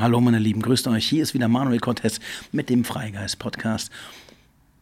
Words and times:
Hallo 0.00 0.18
meine 0.18 0.38
Lieben, 0.38 0.62
grüßt 0.62 0.88
euch. 0.88 1.06
Hier 1.06 1.22
ist 1.22 1.34
wieder 1.34 1.46
Manuel 1.46 1.78
Cortez 1.78 2.20
mit 2.52 2.70
dem 2.70 2.84
Freigeist 2.84 3.38
Podcast. 3.38 3.92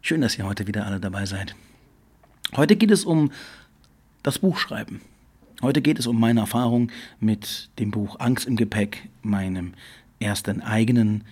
Schön, 0.00 0.20
dass 0.20 0.38
ihr 0.38 0.46
heute 0.46 0.68
wieder 0.68 0.86
alle 0.86 1.00
dabei 1.00 1.26
seid. 1.26 1.56
Heute 2.54 2.76
geht 2.76 2.92
es 2.92 3.04
um 3.04 3.32
das 4.22 4.38
Buchschreiben. 4.38 5.00
Heute 5.60 5.82
geht 5.82 5.98
es 5.98 6.06
um 6.06 6.20
meine 6.20 6.38
Erfahrung 6.38 6.92
mit 7.18 7.68
dem 7.80 7.90
Buch 7.90 8.20
Angst 8.20 8.46
im 8.46 8.54
Gepäck, 8.54 9.08
meinem 9.22 9.74
ersten 10.20 10.62
eigenen 10.62 11.24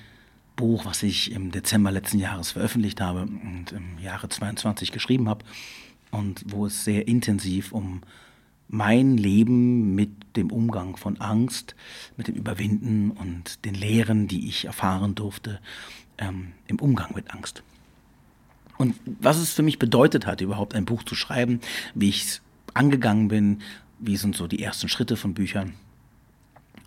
Buch, 0.56 0.84
was 0.84 1.04
ich 1.04 1.30
im 1.30 1.52
Dezember 1.52 1.92
letzten 1.92 2.18
Jahres 2.18 2.50
veröffentlicht 2.50 3.00
habe 3.00 3.20
und 3.20 3.70
im 3.70 4.00
Jahre 4.02 4.28
22 4.28 4.90
geschrieben 4.90 5.28
habe 5.28 5.44
und 6.10 6.42
wo 6.48 6.66
es 6.66 6.82
sehr 6.82 7.06
intensiv 7.06 7.70
um 7.70 8.00
mein 8.68 9.16
Leben 9.16 9.94
mit 9.94 10.10
dem 10.36 10.50
Umgang 10.50 10.96
von 10.96 11.20
Angst, 11.20 11.74
mit 12.16 12.28
dem 12.28 12.34
Überwinden 12.34 13.10
und 13.10 13.64
den 13.64 13.74
Lehren, 13.74 14.28
die 14.28 14.48
ich 14.48 14.64
erfahren 14.64 15.14
durfte, 15.14 15.60
ähm, 16.18 16.52
im 16.66 16.78
Umgang 16.78 17.14
mit 17.14 17.32
Angst. 17.32 17.62
Und 18.78 18.94
was 19.20 19.38
es 19.38 19.52
für 19.52 19.62
mich 19.62 19.78
bedeutet 19.78 20.26
hat, 20.26 20.40
überhaupt 20.40 20.74
ein 20.74 20.84
Buch 20.84 21.02
zu 21.02 21.14
schreiben, 21.14 21.60
wie 21.94 22.08
ich 22.08 22.24
es 22.24 22.42
angegangen 22.74 23.28
bin, 23.28 23.62
wie 23.98 24.16
sind 24.16 24.36
so 24.36 24.46
die 24.46 24.62
ersten 24.62 24.88
Schritte 24.88 25.16
von 25.16 25.32
Büchern. 25.32 25.74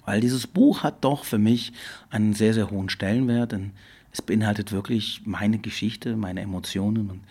Weil 0.06 0.22
dieses 0.22 0.48
Buch 0.48 0.84
hat 0.84 1.04
doch 1.04 1.24
für 1.24 1.38
mich 1.38 1.74
einen 2.10 2.34
sehr, 2.34 2.54
sehr 2.54 2.70
hohen 2.70 2.90
Stellenwert, 2.90 3.52
denn 3.52 3.72
es 4.12 4.22
beinhaltet 4.22 4.72
wirklich 4.72 5.22
meine 5.26 5.60
Geschichte, 5.60 6.16
meine 6.16 6.42
Emotionen. 6.42 7.10
Und 7.10 7.22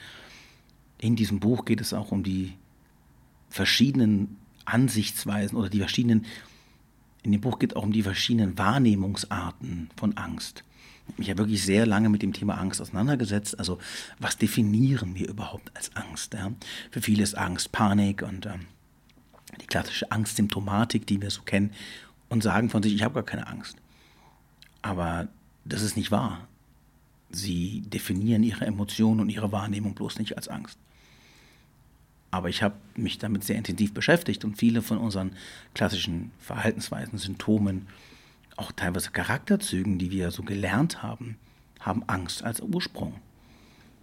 in 0.98 1.16
diesem 1.16 1.40
Buch 1.40 1.64
geht 1.64 1.80
es 1.80 1.92
auch 1.92 2.12
um 2.12 2.22
die 2.22 2.54
verschiedenen 3.48 4.36
Ansichtsweisen 4.64 5.56
oder 5.56 5.68
die 5.68 5.78
verschiedenen, 5.78 6.26
in 7.22 7.32
dem 7.32 7.40
Buch 7.40 7.58
geht 7.58 7.72
es 7.72 7.76
auch 7.76 7.82
um 7.82 7.92
die 7.92 8.02
verschiedenen 8.02 8.56
Wahrnehmungsarten 8.58 9.90
von 9.96 10.16
Angst. 10.16 10.64
Ich 11.08 11.12
habe 11.12 11.18
mich 11.20 11.28
ja 11.28 11.38
wirklich 11.38 11.62
sehr 11.64 11.86
lange 11.86 12.10
mit 12.10 12.22
dem 12.22 12.32
Thema 12.32 12.58
Angst 12.58 12.82
auseinandergesetzt. 12.82 13.58
Also 13.58 13.78
was 14.18 14.36
definieren 14.36 15.14
wir 15.14 15.28
überhaupt 15.28 15.74
als 15.74 15.94
Angst? 15.96 16.34
Ja? 16.34 16.52
Für 16.90 17.00
viele 17.00 17.22
ist 17.22 17.36
Angst 17.36 17.72
Panik 17.72 18.22
und 18.22 18.46
ähm, 18.46 18.66
die 19.60 19.66
klassische 19.66 20.12
Angstsymptomatik, 20.12 21.06
die 21.06 21.20
wir 21.20 21.30
so 21.30 21.42
kennen 21.42 21.72
und 22.28 22.42
sagen 22.42 22.68
von 22.68 22.82
sich, 22.82 22.94
ich 22.94 23.02
habe 23.02 23.14
gar 23.14 23.22
keine 23.22 23.46
Angst. 23.46 23.76
Aber 24.82 25.28
das 25.64 25.82
ist 25.82 25.96
nicht 25.96 26.10
wahr. 26.10 26.46
Sie 27.30 27.82
definieren 27.82 28.42
ihre 28.42 28.66
Emotionen 28.66 29.20
und 29.20 29.28
ihre 29.28 29.52
Wahrnehmung 29.52 29.94
bloß 29.94 30.18
nicht 30.18 30.36
als 30.36 30.48
Angst. 30.48 30.78
Aber 32.30 32.48
ich 32.48 32.62
habe 32.62 32.74
mich 32.94 33.18
damit 33.18 33.44
sehr 33.44 33.56
intensiv 33.56 33.94
beschäftigt 33.94 34.44
und 34.44 34.58
viele 34.58 34.82
von 34.82 34.98
unseren 34.98 35.32
klassischen 35.74 36.30
Verhaltensweisen, 36.38 37.18
Symptomen, 37.18 37.86
auch 38.56 38.72
teilweise 38.72 39.10
Charakterzügen, 39.10 39.98
die 39.98 40.10
wir 40.10 40.30
so 40.30 40.42
gelernt 40.42 41.02
haben, 41.02 41.36
haben 41.80 42.02
Angst 42.06 42.42
als 42.42 42.60
Ursprung 42.60 43.14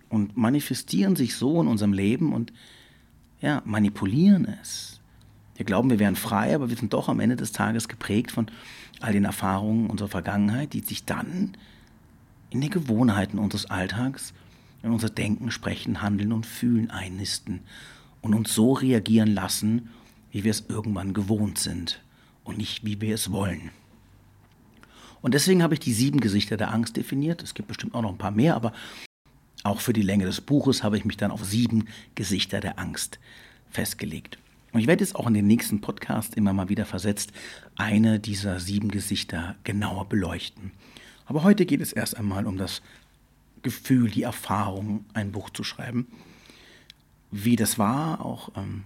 und 0.09 0.37
manifestieren 0.37 1.15
sich 1.15 1.35
so 1.35 1.61
in 1.61 1.67
unserem 1.67 1.93
Leben 1.93 2.33
und 2.33 2.53
ja, 3.41 3.61
manipulieren 3.65 4.47
es. 4.61 5.01
Wir 5.55 5.65
glauben, 5.65 5.89
wir 5.89 5.99
wären 5.99 6.15
frei, 6.15 6.55
aber 6.55 6.69
wir 6.69 6.77
sind 6.77 6.93
doch 6.93 7.09
am 7.09 7.19
Ende 7.19 7.35
des 7.35 7.51
Tages 7.51 7.87
geprägt 7.87 8.31
von 8.31 8.47
all 9.01 9.13
den 9.13 9.25
Erfahrungen 9.25 9.89
unserer 9.89 10.09
Vergangenheit, 10.09 10.73
die 10.73 10.79
sich 10.79 11.05
dann 11.05 11.55
in 12.49 12.61
den 12.61 12.69
Gewohnheiten 12.69 13.39
unseres 13.39 13.69
Alltags, 13.69 14.33
in 14.83 14.91
unser 14.91 15.09
Denken, 15.09 15.51
Sprechen, 15.51 16.01
Handeln 16.01 16.31
und 16.31 16.45
Fühlen 16.45 16.91
einnisten 16.91 17.61
und 18.25 18.33
uns 18.33 18.55
so 18.55 18.73
reagieren 18.73 19.35
lassen, 19.35 19.91
wie 20.31 20.43
wir 20.43 20.49
es 20.49 20.65
irgendwann 20.67 21.13
gewohnt 21.13 21.59
sind 21.59 22.01
und 22.43 22.57
nicht 22.57 22.83
wie 22.83 22.99
wir 22.99 23.13
es 23.13 23.31
wollen. 23.31 23.69
Und 25.21 25.35
deswegen 25.35 25.61
habe 25.61 25.75
ich 25.75 25.79
die 25.79 25.93
sieben 25.93 26.19
Gesichter 26.19 26.57
der 26.57 26.73
Angst 26.73 26.97
definiert. 26.97 27.43
Es 27.43 27.53
gibt 27.53 27.67
bestimmt 27.67 27.93
auch 27.93 28.01
noch 28.01 28.09
ein 28.09 28.17
paar 28.17 28.31
mehr, 28.31 28.55
aber 28.55 28.73
auch 29.63 29.79
für 29.79 29.93
die 29.93 30.01
Länge 30.01 30.25
des 30.25 30.41
Buches 30.41 30.83
habe 30.83 30.97
ich 30.97 31.05
mich 31.05 31.17
dann 31.17 31.29
auf 31.29 31.45
sieben 31.45 31.85
Gesichter 32.15 32.61
der 32.61 32.79
Angst 32.79 33.19
festgelegt. 33.69 34.39
Und 34.73 34.79
ich 34.79 34.87
werde 34.87 35.03
jetzt 35.03 35.15
auch 35.15 35.27
in 35.27 35.35
den 35.35 35.47
nächsten 35.47 35.81
Podcast 35.81 36.33
immer 36.33 36.51
mal 36.51 36.67
wieder 36.67 36.85
versetzt 36.85 37.31
eine 37.75 38.19
dieser 38.19 38.59
sieben 38.59 38.89
Gesichter 38.89 39.55
genauer 39.63 40.09
beleuchten. 40.09 40.71
Aber 41.27 41.43
heute 41.43 41.67
geht 41.67 41.81
es 41.81 41.93
erst 41.93 42.17
einmal 42.17 42.47
um 42.47 42.57
das 42.57 42.81
Gefühl, 43.61 44.09
die 44.09 44.23
Erfahrung, 44.23 45.05
ein 45.13 45.31
Buch 45.31 45.51
zu 45.51 45.63
schreiben 45.63 46.07
wie 47.43 47.55
das 47.55 47.77
war, 47.77 48.25
auch 48.25 48.49
ähm, 48.55 48.83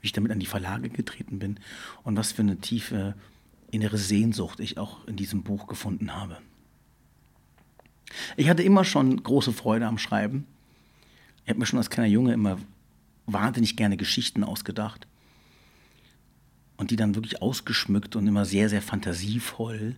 wie 0.00 0.06
ich 0.06 0.12
damit 0.12 0.32
an 0.32 0.40
die 0.40 0.46
Verlage 0.46 0.88
getreten 0.88 1.38
bin 1.38 1.60
und 2.02 2.16
was 2.16 2.32
für 2.32 2.42
eine 2.42 2.58
tiefe 2.58 3.14
innere 3.70 3.98
Sehnsucht 3.98 4.60
ich 4.60 4.78
auch 4.78 5.06
in 5.06 5.16
diesem 5.16 5.42
Buch 5.42 5.66
gefunden 5.66 6.14
habe. 6.14 6.38
Ich 8.36 8.48
hatte 8.48 8.62
immer 8.62 8.84
schon 8.84 9.22
große 9.22 9.52
Freude 9.52 9.86
am 9.86 9.98
Schreiben. 9.98 10.46
Ich 11.44 11.50
habe 11.50 11.60
mir 11.60 11.66
schon 11.66 11.78
als 11.78 11.90
kleiner 11.90 12.08
Junge 12.08 12.32
immer 12.32 12.58
wahnsinnig 13.26 13.76
gerne 13.76 13.96
Geschichten 13.96 14.42
ausgedacht 14.42 15.06
und 16.78 16.90
die 16.90 16.96
dann 16.96 17.14
wirklich 17.14 17.42
ausgeschmückt 17.42 18.16
und 18.16 18.26
immer 18.26 18.44
sehr, 18.44 18.68
sehr 18.68 18.82
fantasievoll 18.82 19.96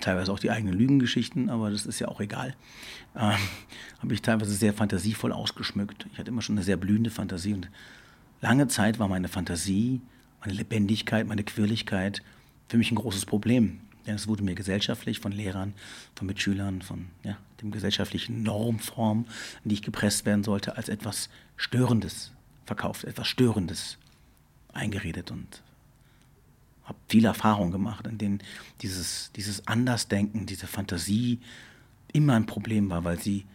teilweise 0.00 0.32
auch 0.32 0.38
die 0.38 0.50
eigenen 0.50 0.74
Lügengeschichten, 0.74 1.50
aber 1.50 1.70
das 1.70 1.86
ist 1.86 2.00
ja 2.00 2.08
auch 2.08 2.20
egal. 2.20 2.54
Ähm, 3.16 3.38
habe 4.00 4.14
ich 4.14 4.22
teilweise 4.22 4.52
sehr 4.52 4.72
fantasievoll 4.72 5.32
ausgeschmückt. 5.32 6.06
Ich 6.12 6.18
hatte 6.18 6.30
immer 6.30 6.42
schon 6.42 6.56
eine 6.56 6.64
sehr 6.64 6.76
blühende 6.76 7.10
Fantasie 7.10 7.54
und 7.54 7.68
lange 8.40 8.68
Zeit 8.68 8.98
war 8.98 9.08
meine 9.08 9.28
Fantasie, 9.28 10.00
meine 10.40 10.54
Lebendigkeit, 10.54 11.26
meine 11.26 11.44
Quirligkeit 11.44 12.22
für 12.68 12.78
mich 12.78 12.90
ein 12.90 12.96
großes 12.96 13.26
Problem. 13.26 13.80
Denn 14.06 14.14
es 14.14 14.26
wurde 14.26 14.42
mir 14.42 14.54
gesellschaftlich 14.54 15.20
von 15.20 15.30
Lehrern, 15.30 15.74
von 16.14 16.26
Mitschülern, 16.26 16.82
von 16.82 17.08
ja, 17.22 17.36
dem 17.60 17.70
gesellschaftlichen 17.70 18.42
Normform, 18.42 19.26
in 19.62 19.68
die 19.68 19.74
ich 19.74 19.82
gepresst 19.82 20.24
werden 20.24 20.42
sollte, 20.42 20.76
als 20.76 20.88
etwas 20.88 21.28
Störendes 21.56 22.32
verkauft, 22.64 23.04
etwas 23.04 23.28
Störendes 23.28 23.98
eingeredet 24.72 25.30
und 25.30 25.62
habe 26.90 26.98
viele 27.08 27.28
Erfahrungen 27.28 27.70
gemacht, 27.70 28.06
in 28.06 28.18
denen 28.18 28.42
dieses, 28.82 29.30
dieses 29.36 29.66
Andersdenken, 29.66 30.46
diese 30.46 30.66
Fantasie 30.66 31.38
immer 32.12 32.34
ein 32.34 32.46
Problem 32.46 32.90
war, 32.90 33.04
weil 33.04 33.18
sie 33.18 33.46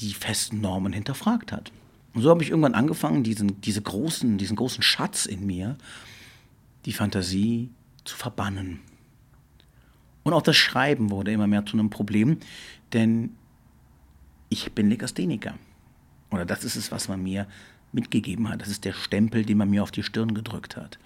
die 0.00 0.12
festen 0.12 0.60
Normen 0.60 0.92
hinterfragt 0.92 1.52
hat. 1.52 1.72
Und 2.14 2.22
so 2.22 2.30
habe 2.30 2.42
ich 2.42 2.50
irgendwann 2.50 2.74
angefangen, 2.74 3.22
diesen, 3.22 3.60
diese 3.60 3.80
großen, 3.80 4.38
diesen 4.38 4.56
großen 4.56 4.82
Schatz 4.82 5.26
in 5.26 5.46
mir, 5.46 5.76
die 6.84 6.92
Fantasie 6.92 7.70
zu 8.04 8.16
verbannen. 8.16 8.80
Und 10.24 10.32
auch 10.32 10.42
das 10.42 10.56
Schreiben 10.56 11.10
wurde 11.10 11.32
immer 11.32 11.46
mehr 11.46 11.64
zu 11.64 11.74
einem 11.74 11.90
Problem, 11.90 12.38
denn 12.92 13.36
ich 14.48 14.72
bin 14.72 14.88
Legastheniker. 14.88 15.54
Oder 16.30 16.44
das 16.44 16.64
ist 16.64 16.76
es, 16.76 16.90
was 16.90 17.08
man 17.08 17.22
mir 17.22 17.46
mitgegeben 17.92 18.48
hat. 18.48 18.60
Das 18.60 18.68
ist 18.68 18.84
der 18.84 18.92
Stempel, 18.92 19.44
den 19.44 19.58
man 19.58 19.70
mir 19.70 19.82
auf 19.82 19.92
die 19.92 20.02
Stirn 20.02 20.34
gedrückt 20.34 20.76
hat. 20.76 20.98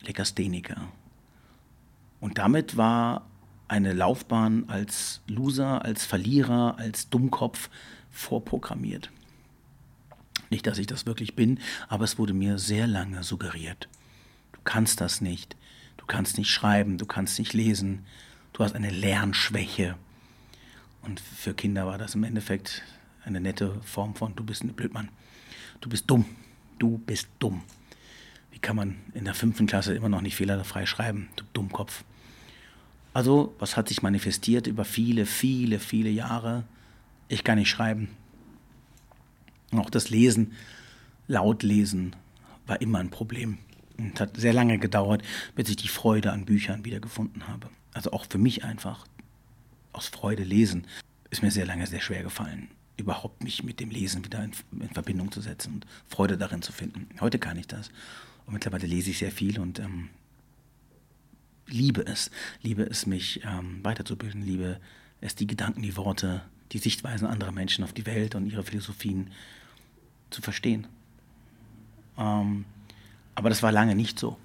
Legastheniker. 0.00 0.88
Und 2.20 2.38
damit 2.38 2.76
war 2.76 3.26
eine 3.68 3.92
Laufbahn 3.92 4.68
als 4.68 5.20
Loser, 5.26 5.84
als 5.84 6.04
Verlierer, 6.04 6.76
als 6.78 7.10
Dummkopf 7.10 7.68
vorprogrammiert. 8.10 9.10
Nicht, 10.50 10.66
dass 10.66 10.78
ich 10.78 10.86
das 10.86 11.04
wirklich 11.04 11.36
bin, 11.36 11.60
aber 11.88 12.04
es 12.04 12.18
wurde 12.18 12.32
mir 12.32 12.58
sehr 12.58 12.86
lange 12.86 13.22
suggeriert. 13.22 13.88
Du 14.52 14.60
kannst 14.64 15.00
das 15.00 15.20
nicht. 15.20 15.56
Du 15.98 16.06
kannst 16.06 16.38
nicht 16.38 16.50
schreiben, 16.50 16.96
du 16.96 17.04
kannst 17.04 17.38
nicht 17.38 17.52
lesen. 17.52 18.06
Du 18.54 18.64
hast 18.64 18.74
eine 18.74 18.90
Lernschwäche. 18.90 19.96
Und 21.02 21.20
für 21.20 21.54
Kinder 21.54 21.86
war 21.86 21.98
das 21.98 22.14
im 22.14 22.24
Endeffekt 22.24 22.82
eine 23.24 23.40
nette 23.40 23.80
Form 23.82 24.14
von, 24.14 24.34
du 24.34 24.44
bist 24.44 24.64
ein 24.64 24.72
Blödmann. 24.72 25.10
Du 25.80 25.88
bist 25.88 26.10
dumm. 26.10 26.24
Du 26.78 26.98
bist 26.98 27.28
dumm. 27.38 27.62
Wie 28.58 28.60
kann 28.60 28.74
man 28.74 28.96
in 29.14 29.24
der 29.24 29.34
fünften 29.34 29.68
Klasse 29.68 29.94
immer 29.94 30.08
noch 30.08 30.20
nicht 30.20 30.34
fehlerfrei 30.34 30.84
schreiben, 30.84 31.28
du 31.36 31.44
Dummkopf? 31.52 32.02
Also, 33.14 33.54
was 33.60 33.76
hat 33.76 33.88
sich 33.88 34.02
manifestiert 34.02 34.66
über 34.66 34.84
viele, 34.84 35.26
viele, 35.26 35.78
viele 35.78 36.10
Jahre? 36.10 36.64
Ich 37.28 37.44
kann 37.44 37.58
nicht 37.58 37.70
schreiben. 37.70 38.08
Und 39.70 39.78
auch 39.78 39.90
das 39.90 40.10
Lesen, 40.10 40.54
laut 41.28 41.62
lesen, 41.62 42.16
war 42.66 42.80
immer 42.80 42.98
ein 42.98 43.10
Problem. 43.10 43.58
Und 43.96 44.18
hat 44.18 44.36
sehr 44.36 44.52
lange 44.52 44.80
gedauert, 44.80 45.22
bis 45.54 45.68
ich 45.68 45.76
die 45.76 45.86
Freude 45.86 46.32
an 46.32 46.44
Büchern 46.44 46.84
wiedergefunden 46.84 47.46
habe. 47.46 47.68
Also 47.94 48.10
auch 48.10 48.26
für 48.28 48.38
mich 48.38 48.64
einfach 48.64 49.06
aus 49.92 50.08
Freude 50.08 50.42
lesen 50.42 50.84
ist 51.30 51.44
mir 51.44 51.52
sehr 51.52 51.66
lange 51.66 51.86
sehr 51.86 52.00
schwer 52.00 52.24
gefallen, 52.24 52.66
überhaupt 52.96 53.44
mich 53.44 53.62
mit 53.62 53.78
dem 53.78 53.90
Lesen 53.90 54.24
wieder 54.24 54.42
in, 54.42 54.50
in 54.80 54.90
Verbindung 54.90 55.30
zu 55.30 55.42
setzen 55.42 55.74
und 55.74 55.86
Freude 56.08 56.36
darin 56.36 56.62
zu 56.62 56.72
finden. 56.72 57.06
Heute 57.20 57.38
kann 57.38 57.56
ich 57.56 57.68
das. 57.68 57.92
Und 58.48 58.54
mittlerweile 58.54 58.86
lese 58.86 59.10
ich 59.10 59.18
sehr 59.18 59.30
viel 59.30 59.60
und 59.60 59.78
ähm, 59.78 60.08
liebe 61.66 62.06
es. 62.06 62.30
Liebe 62.62 62.82
es, 62.82 63.04
mich 63.04 63.42
ähm, 63.44 63.84
weiterzubilden. 63.84 64.40
Liebe 64.40 64.80
es, 65.20 65.34
die 65.34 65.46
Gedanken, 65.46 65.82
die 65.82 65.98
Worte, 65.98 66.40
die 66.72 66.78
Sichtweisen 66.78 67.26
anderer 67.26 67.52
Menschen 67.52 67.84
auf 67.84 67.92
die 67.92 68.06
Welt 68.06 68.34
und 68.34 68.46
ihre 68.46 68.62
Philosophien 68.62 69.32
zu 70.30 70.40
verstehen. 70.40 70.86
Ähm, 72.16 72.64
aber 73.34 73.50
das 73.50 73.62
war 73.62 73.70
lange 73.70 73.94
nicht 73.94 74.18
so. 74.18 74.38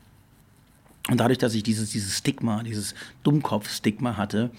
Und 1.09 1.19
dadurch, 1.19 1.37
dass 1.37 1.53
ich 1.53 1.63
dieses, 1.63 1.89
dieses 1.89 2.17
Stigma, 2.17 2.63
dieses 2.63 2.95
Dummkopf-Stigma 3.23 4.15
hatte, 4.15 4.51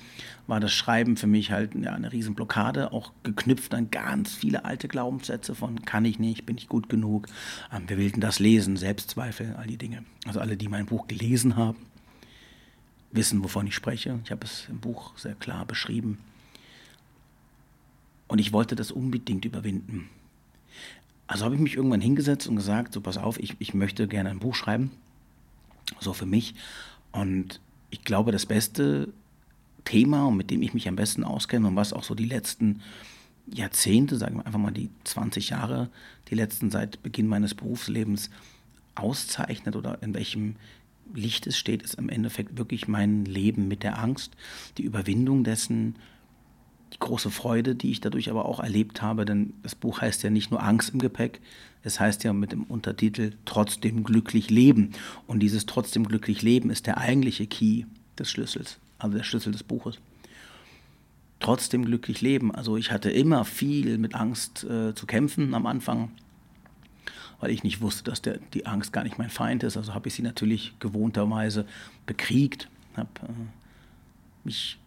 war 0.46 0.60
das 0.60 0.72
Schreiben 0.72 1.16
für 1.16 1.26
mich 1.26 1.50
halt 1.50 1.74
ja, 1.74 1.94
eine 1.94 2.12
Riesenblockade, 2.12 2.92
auch 2.92 3.12
geknüpft 3.22 3.72
an 3.72 3.90
ganz 3.90 4.34
viele 4.34 4.66
alte 4.66 4.86
Glaubenssätze 4.86 5.54
von 5.54 5.86
kann 5.86 6.04
ich 6.04 6.18
nicht, 6.18 6.44
bin 6.44 6.58
ich 6.58 6.68
gut 6.68 6.90
genug, 6.90 7.28
ähm, 7.72 7.88
wir 7.88 7.96
willten 7.96 8.20
das 8.20 8.40
lesen, 8.40 8.76
Selbstzweifel, 8.76 9.54
all 9.56 9.66
die 9.66 9.78
Dinge. 9.78 10.04
Also 10.26 10.40
alle, 10.40 10.58
die 10.58 10.68
mein 10.68 10.84
Buch 10.84 11.08
gelesen 11.08 11.56
haben, 11.56 11.78
wissen, 13.10 13.42
wovon 13.42 13.66
ich 13.66 13.74
spreche. 13.74 14.20
Ich 14.24 14.30
habe 14.30 14.44
es 14.44 14.66
im 14.68 14.80
Buch 14.80 15.16
sehr 15.16 15.34
klar 15.34 15.64
beschrieben. 15.64 16.18
Und 18.28 18.38
ich 18.38 18.52
wollte 18.52 18.76
das 18.76 18.90
unbedingt 18.90 19.46
überwinden. 19.46 20.10
Also 21.26 21.46
habe 21.46 21.54
ich 21.54 21.60
mich 21.60 21.76
irgendwann 21.76 22.02
hingesetzt 22.02 22.48
und 22.48 22.56
gesagt, 22.56 22.92
so 22.92 23.00
pass 23.00 23.16
auf, 23.16 23.40
ich, 23.40 23.56
ich 23.60 23.72
möchte 23.72 24.06
gerne 24.08 24.28
ein 24.28 24.40
Buch 24.40 24.54
schreiben 24.54 24.90
so 26.00 26.12
für 26.12 26.26
mich. 26.26 26.54
Und 27.12 27.60
ich 27.90 28.02
glaube, 28.02 28.32
das 28.32 28.46
beste 28.46 29.08
Thema, 29.84 30.30
mit 30.30 30.50
dem 30.50 30.62
ich 30.62 30.74
mich 30.74 30.88
am 30.88 30.96
besten 30.96 31.24
auskenne 31.24 31.68
und 31.68 31.76
was 31.76 31.92
auch 31.92 32.04
so 32.04 32.14
die 32.14 32.26
letzten 32.26 32.80
Jahrzehnte, 33.46 34.16
sagen 34.16 34.36
wir 34.36 34.46
einfach 34.46 34.58
mal 34.58 34.72
die 34.72 34.90
20 35.04 35.50
Jahre, 35.50 35.90
die 36.28 36.34
letzten 36.34 36.70
seit 36.70 37.02
Beginn 37.02 37.26
meines 37.26 37.54
Berufslebens 37.54 38.30
auszeichnet 38.94 39.76
oder 39.76 40.02
in 40.02 40.14
welchem 40.14 40.56
Licht 41.12 41.46
es 41.46 41.58
steht, 41.58 41.82
ist 41.82 41.94
im 41.94 42.08
Endeffekt 42.08 42.56
wirklich 42.56 42.88
mein 42.88 43.24
Leben 43.26 43.68
mit 43.68 43.82
der 43.82 43.98
Angst, 43.98 44.32
die 44.78 44.84
Überwindung 44.84 45.44
dessen, 45.44 45.96
die 46.94 46.98
große 46.98 47.30
Freude, 47.30 47.74
die 47.74 47.90
ich 47.90 48.00
dadurch 48.00 48.30
aber 48.30 48.46
auch 48.46 48.60
erlebt 48.60 49.02
habe, 49.02 49.24
denn 49.24 49.52
das 49.62 49.74
Buch 49.74 50.00
heißt 50.00 50.22
ja 50.22 50.30
nicht 50.30 50.50
nur 50.50 50.62
Angst 50.62 50.94
im 50.94 51.00
Gepäck, 51.00 51.40
es 51.84 52.00
heißt 52.00 52.24
ja 52.24 52.32
mit 52.32 52.52
dem 52.52 52.64
Untertitel 52.64 53.32
Trotzdem 53.44 54.04
glücklich 54.04 54.50
leben. 54.50 54.92
Und 55.26 55.40
dieses 55.40 55.66
Trotzdem 55.66 56.08
glücklich 56.08 56.42
leben 56.42 56.70
ist 56.70 56.86
der 56.86 56.98
eigentliche 56.98 57.46
Key 57.46 57.84
des 58.18 58.30
Schlüssels, 58.30 58.78
also 58.98 59.16
der 59.16 59.24
Schlüssel 59.24 59.52
des 59.52 59.62
Buches. 59.62 59.98
Trotzdem 61.40 61.84
glücklich 61.84 62.22
leben. 62.22 62.54
Also 62.54 62.78
ich 62.78 62.90
hatte 62.90 63.10
immer 63.10 63.44
viel 63.44 63.98
mit 63.98 64.14
Angst 64.14 64.64
äh, 64.64 64.94
zu 64.94 65.04
kämpfen 65.04 65.52
am 65.52 65.66
Anfang, 65.66 66.10
weil 67.40 67.50
ich 67.50 67.62
nicht 67.62 67.82
wusste, 67.82 68.04
dass 68.04 68.22
der, 68.22 68.38
die 68.54 68.64
Angst 68.64 68.94
gar 68.94 69.04
nicht 69.04 69.18
mein 69.18 69.28
Feind 69.28 69.62
ist. 69.62 69.76
Also 69.76 69.92
habe 69.92 70.08
ich 70.08 70.14
sie 70.14 70.22
natürlich 70.22 70.72
gewohnterweise 70.78 71.66
bekriegt, 72.06 72.70
habe 72.96 73.10
äh, 73.24 73.32
mich 74.44 74.78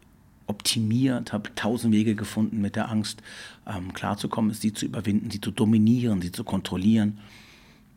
optimiert, 0.47 1.33
habe 1.33 1.53
tausend 1.55 1.93
Wege 1.93 2.15
gefunden, 2.15 2.61
mit 2.61 2.75
der 2.75 2.89
Angst 2.89 3.21
ähm, 3.65 3.93
klarzukommen, 3.93 4.53
sie 4.53 4.73
zu 4.73 4.85
überwinden, 4.85 5.29
sie 5.29 5.41
zu 5.41 5.51
dominieren, 5.51 6.21
sie 6.21 6.31
zu 6.31 6.43
kontrollieren. 6.43 7.19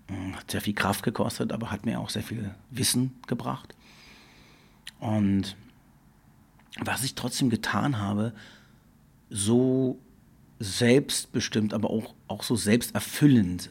Hm, 0.08 0.37
hat 0.37 0.50
sehr 0.50 0.61
viel 0.61 0.75
Kraft 0.75 1.02
gekostet, 1.02 1.52
aber 1.52 1.70
hat 1.70 1.87
mir 1.87 2.00
auch 2.00 2.11
sehr 2.11 2.23
viel 2.23 2.55
Wissen 2.70 3.12
gebracht. 3.26 3.75
Und 4.99 5.56
was 6.79 7.05
ich 7.05 7.14
trotzdem 7.14 7.50
getan 7.50 7.99
habe, 7.99 8.32
so 9.31 9.99
selbstbestimmt, 10.58 11.73
aber 11.73 11.91
auch, 11.91 12.14
auch 12.29 12.43
so 12.43 12.56
selbsterfüllend 12.56 13.70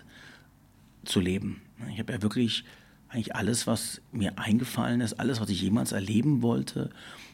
zu 1.06 1.20
leben. 1.20 1.62
Ich 1.94 2.00
habe 2.00 2.14
ja 2.14 2.22
wirklich 2.22 2.64
eigentlich 3.10 3.36
alles, 3.36 3.68
was 3.68 4.02
mir 4.12 4.38
eingefallen 4.38 5.02
ist, 5.02 5.14
alles, 5.20 5.40
was 5.40 5.50
ich 5.50 5.62
jemals 5.62 5.92
erleben 5.92 6.42
wollte, 6.42 6.90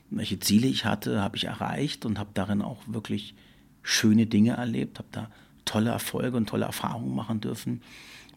welche 0.10 0.40
Ziele 0.40 0.68
ich 0.68 0.86
hatte, 0.86 1.22
habe 1.22 1.38
ich 1.38 1.46
erreicht 1.46 2.06
und 2.06 2.20
habe 2.20 2.30
darin 2.34 2.62
auch 2.62 2.80
wirklich 2.88 3.36
schöne 3.82 4.26
Dinge 4.26 4.54
erlebt, 4.54 5.00
habe 5.00 5.10
da 5.12 5.30
tolle 5.66 5.90
Erfolge 5.92 6.38
und 6.38 6.48
tolle 6.48 6.66
Erfahrungen 6.66 7.16
machen 7.16 7.42
dürfen 7.42 7.82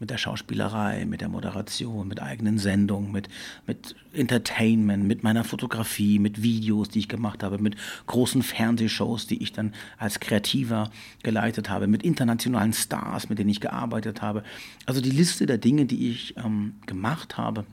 mit 0.01 0.11
der 0.11 0.19
Schauspielerei, 0.19 1.05
mit 1.07 1.21
der 1.21 1.29
Moderation, 1.29 2.07
mit 2.07 2.23
eigenen 2.23 2.59
Sendungen, 2.59 3.11
mit, 3.11 3.29
mit 3.67 3.97
Entertainment, 4.13 5.05
mit 5.05 5.23
meiner 5.23 5.45
Fotografie, 5.45 6.19
mit 6.19 6.43
Videos, 6.43 6.89
die 6.89 7.01
ich 7.01 7.09
gemacht 7.09 7.43
habe, 7.43 7.59
mit 7.59 7.77
großen 8.07 8.43
Fernsehshows, 8.43 9.27
die 9.27 9.43
ich 9.43 9.53
dann 9.53 9.75
als 9.97 10.21
Kreativer 10.21 10.91
geleitet 11.23 11.69
habe, 11.69 11.87
mit 11.87 12.03
internationalen 12.03 12.73
Stars, 12.73 13.29
mit 13.29 13.39
denen 13.39 13.51
ich 13.51 13.61
gearbeitet 13.61 14.23
habe. 14.23 14.45
Also 14.87 15.01
die 15.01 15.11
Liste 15.11 15.47
der 15.47 15.59
Dinge, 15.59 15.87
die 15.87 16.11
ich 16.11 16.37
ähm, 16.37 16.75
gemacht 16.87 17.37
habe, 17.37 17.67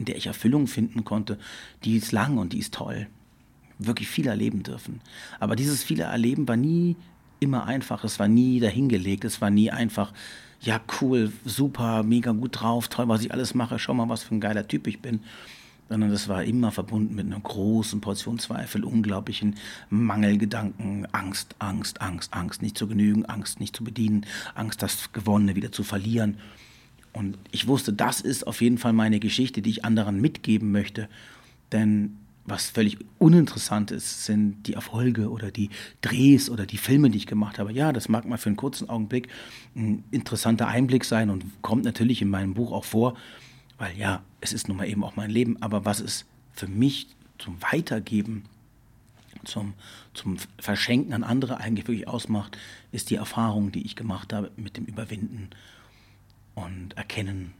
in 0.00 0.06
der 0.06 0.16
ich 0.16 0.26
Erfüllung 0.26 0.66
finden 0.66 1.04
konnte, 1.04 1.38
die 1.84 1.96
ist 1.96 2.10
lang 2.10 2.38
und 2.38 2.54
die 2.54 2.58
ist 2.58 2.72
toll. 2.72 3.06
Wirklich 3.78 4.08
viel 4.08 4.26
erleben 4.26 4.62
dürfen. 4.62 5.02
Aber 5.38 5.56
dieses 5.56 5.84
viele 5.84 6.04
Erleben 6.04 6.48
war 6.48 6.56
nie 6.56 6.96
immer 7.38 7.66
einfach, 7.66 8.02
es 8.02 8.18
war 8.18 8.26
nie 8.26 8.60
dahingelegt, 8.60 9.24
es 9.24 9.42
war 9.42 9.50
nie 9.50 9.70
einfach, 9.70 10.12
ja 10.60 10.80
cool, 11.00 11.32
super, 11.44 12.02
mega 12.02 12.32
gut 12.32 12.60
drauf, 12.60 12.88
toll, 12.88 13.08
was 13.08 13.22
ich 13.22 13.32
alles 13.32 13.54
mache, 13.54 13.78
schau 13.78 13.92
mal, 13.92 14.08
was 14.08 14.22
für 14.22 14.34
ein 14.34 14.40
geiler 14.40 14.66
Typ 14.66 14.86
ich 14.86 15.00
bin. 15.00 15.20
Sondern 15.90 16.10
das 16.10 16.28
war 16.28 16.44
immer 16.44 16.72
verbunden 16.72 17.14
mit 17.14 17.26
einer 17.26 17.40
großen 17.40 18.00
Portion 18.00 18.38
Zweifel, 18.38 18.84
unglaublichen 18.84 19.56
Mangelgedanken, 19.90 21.06
Angst, 21.12 21.56
Angst, 21.58 22.00
Angst, 22.00 22.32
Angst, 22.32 22.62
nicht 22.62 22.78
zu 22.78 22.86
genügen, 22.86 23.26
Angst, 23.26 23.60
nicht 23.60 23.76
zu 23.76 23.84
bedienen, 23.84 24.24
Angst, 24.54 24.82
das 24.82 25.12
Gewonnene 25.12 25.56
wieder 25.56 25.72
zu 25.72 25.82
verlieren. 25.82 26.38
Und 27.12 27.38
ich 27.50 27.66
wusste, 27.66 27.92
das 27.92 28.20
ist 28.20 28.46
auf 28.46 28.60
jeden 28.60 28.78
Fall 28.78 28.92
meine 28.92 29.20
Geschichte, 29.20 29.62
die 29.62 29.70
ich 29.70 29.84
anderen 29.84 30.20
mitgeben 30.20 30.70
möchte. 30.70 31.08
Denn 31.72 32.16
was 32.44 32.70
völlig 32.70 32.98
uninteressant 33.18 33.90
ist, 33.90 34.24
sind 34.24 34.66
die 34.66 34.74
Erfolge 34.74 35.30
oder 35.30 35.50
die 35.50 35.70
Drehs 36.02 36.50
oder 36.50 36.66
die 36.66 36.78
Filme, 36.78 37.10
die 37.10 37.18
ich 37.18 37.26
gemacht 37.26 37.58
habe. 37.58 37.72
Ja, 37.72 37.92
das 37.92 38.08
mag 38.08 38.26
mal 38.26 38.38
für 38.38 38.48
einen 38.48 38.56
kurzen 38.56 38.88
Augenblick 38.88 39.28
ein 39.76 40.04
interessanter 40.10 40.68
Einblick 40.68 41.04
sein 41.04 41.30
und 41.30 41.44
kommt 41.62 41.84
natürlich 41.84 42.22
in 42.22 42.28
meinem 42.28 42.54
Buch 42.54 42.72
auch 42.72 42.84
vor, 42.84 43.16
weil 43.78 43.96
ja, 43.96 44.22
es 44.40 44.52
ist 44.52 44.68
nun 44.68 44.76
mal 44.76 44.88
eben 44.88 45.04
auch 45.04 45.16
mein 45.16 45.30
Leben. 45.30 45.60
Aber 45.62 45.84
was 45.84 46.00
es 46.00 46.24
für 46.52 46.66
mich 46.66 47.08
zum 47.38 47.60
Weitergeben, 47.62 48.44
zum, 49.44 49.74
zum 50.12 50.36
Verschenken 50.58 51.12
an 51.12 51.24
andere 51.24 51.58
eigentlich 51.58 51.86
wirklich 51.86 52.08
ausmacht, 52.08 52.58
ist 52.92 53.10
die 53.10 53.14
Erfahrung, 53.14 53.72
die 53.72 53.84
ich 53.84 53.96
gemacht 53.96 54.32
habe 54.32 54.50
mit 54.56 54.76
dem 54.76 54.84
Überwinden 54.84 55.50
und 56.64 56.96
Erkennen, 56.96 57.54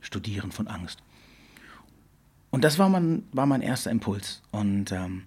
Studieren 0.00 0.52
von 0.52 0.68
Angst. 0.68 1.02
Und 2.50 2.62
das 2.62 2.78
war 2.78 2.88
mein, 2.88 3.24
war 3.32 3.46
mein 3.46 3.60
erster 3.60 3.90
Impuls. 3.90 4.42
Und 4.50 4.92
ähm, 4.92 5.24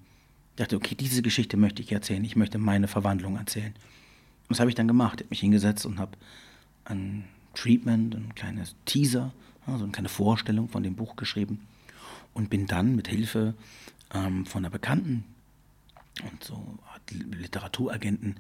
dachte, 0.56 0.76
okay, 0.76 0.96
diese 0.96 1.22
Geschichte 1.22 1.58
möchte 1.58 1.82
ich 1.82 1.92
erzählen. 1.92 2.24
Ich 2.24 2.36
möchte 2.36 2.58
meine 2.58 2.88
Verwandlung 2.88 3.38
erzählen. 3.38 3.74
Und 3.74 4.52
das 4.52 4.60
habe 4.60 4.70
ich 4.70 4.76
dann 4.76 4.88
gemacht. 4.88 5.16
Ich 5.16 5.26
habe 5.26 5.30
mich 5.32 5.40
hingesetzt 5.42 5.86
und 5.86 6.00
habe 6.00 6.18
ein 6.86 7.26
Treatment, 7.54 8.16
ein 8.16 8.34
kleines 8.36 8.76
Teaser, 8.86 9.34
also 9.66 9.84
eine 9.84 9.92
kleine 9.92 10.10
Vorstellung 10.10 10.70
von 10.70 10.84
dem 10.84 10.96
Buch 10.96 11.16
geschrieben. 11.16 11.68
Und 12.34 12.50
bin 12.50 12.68
dann 12.68 12.96
mit 12.96 13.08
Hilfe 13.08 13.54
ähm, 14.14 14.46
von 14.46 14.64
einer 14.64 14.72
Bekannten 14.72 15.26
und 16.32 16.44
so 16.44 16.80
Literaturagenten 17.12 18.36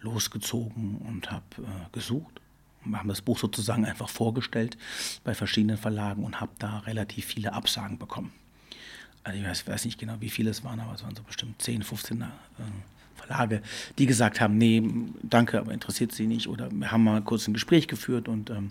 losgezogen 0.00 0.98
und 0.98 1.30
habe 1.30 1.44
äh, 1.58 1.88
gesucht 1.92 2.40
haben 2.92 3.08
das 3.08 3.22
Buch 3.22 3.38
sozusagen 3.38 3.84
einfach 3.84 4.08
vorgestellt 4.08 4.76
bei 5.24 5.34
verschiedenen 5.34 5.76
Verlagen 5.76 6.24
und 6.24 6.40
habe 6.40 6.52
da 6.58 6.78
relativ 6.80 7.26
viele 7.26 7.52
Absagen 7.52 7.98
bekommen. 7.98 8.32
Also 9.22 9.38
ich 9.38 9.46
weiß, 9.46 9.66
weiß, 9.66 9.84
nicht 9.86 9.98
genau, 9.98 10.16
wie 10.20 10.28
viele 10.28 10.50
es 10.50 10.64
waren, 10.64 10.80
aber 10.80 10.94
es 10.94 11.02
waren 11.02 11.16
so 11.16 11.22
bestimmt 11.22 11.60
10, 11.62 11.82
15 11.82 12.20
äh, 12.20 12.26
Verlage, 13.16 13.62
die 13.98 14.06
gesagt 14.06 14.40
haben, 14.40 14.58
nee, 14.58 14.82
danke, 15.22 15.58
aber 15.58 15.72
interessiert 15.72 16.12
sie 16.12 16.26
nicht. 16.26 16.46
Oder 16.48 16.70
wir 16.70 16.92
haben 16.92 17.04
mal 17.04 17.22
kurz 17.22 17.48
ein 17.48 17.54
Gespräch 17.54 17.88
geführt 17.88 18.28
und 18.28 18.50
ähm, 18.50 18.70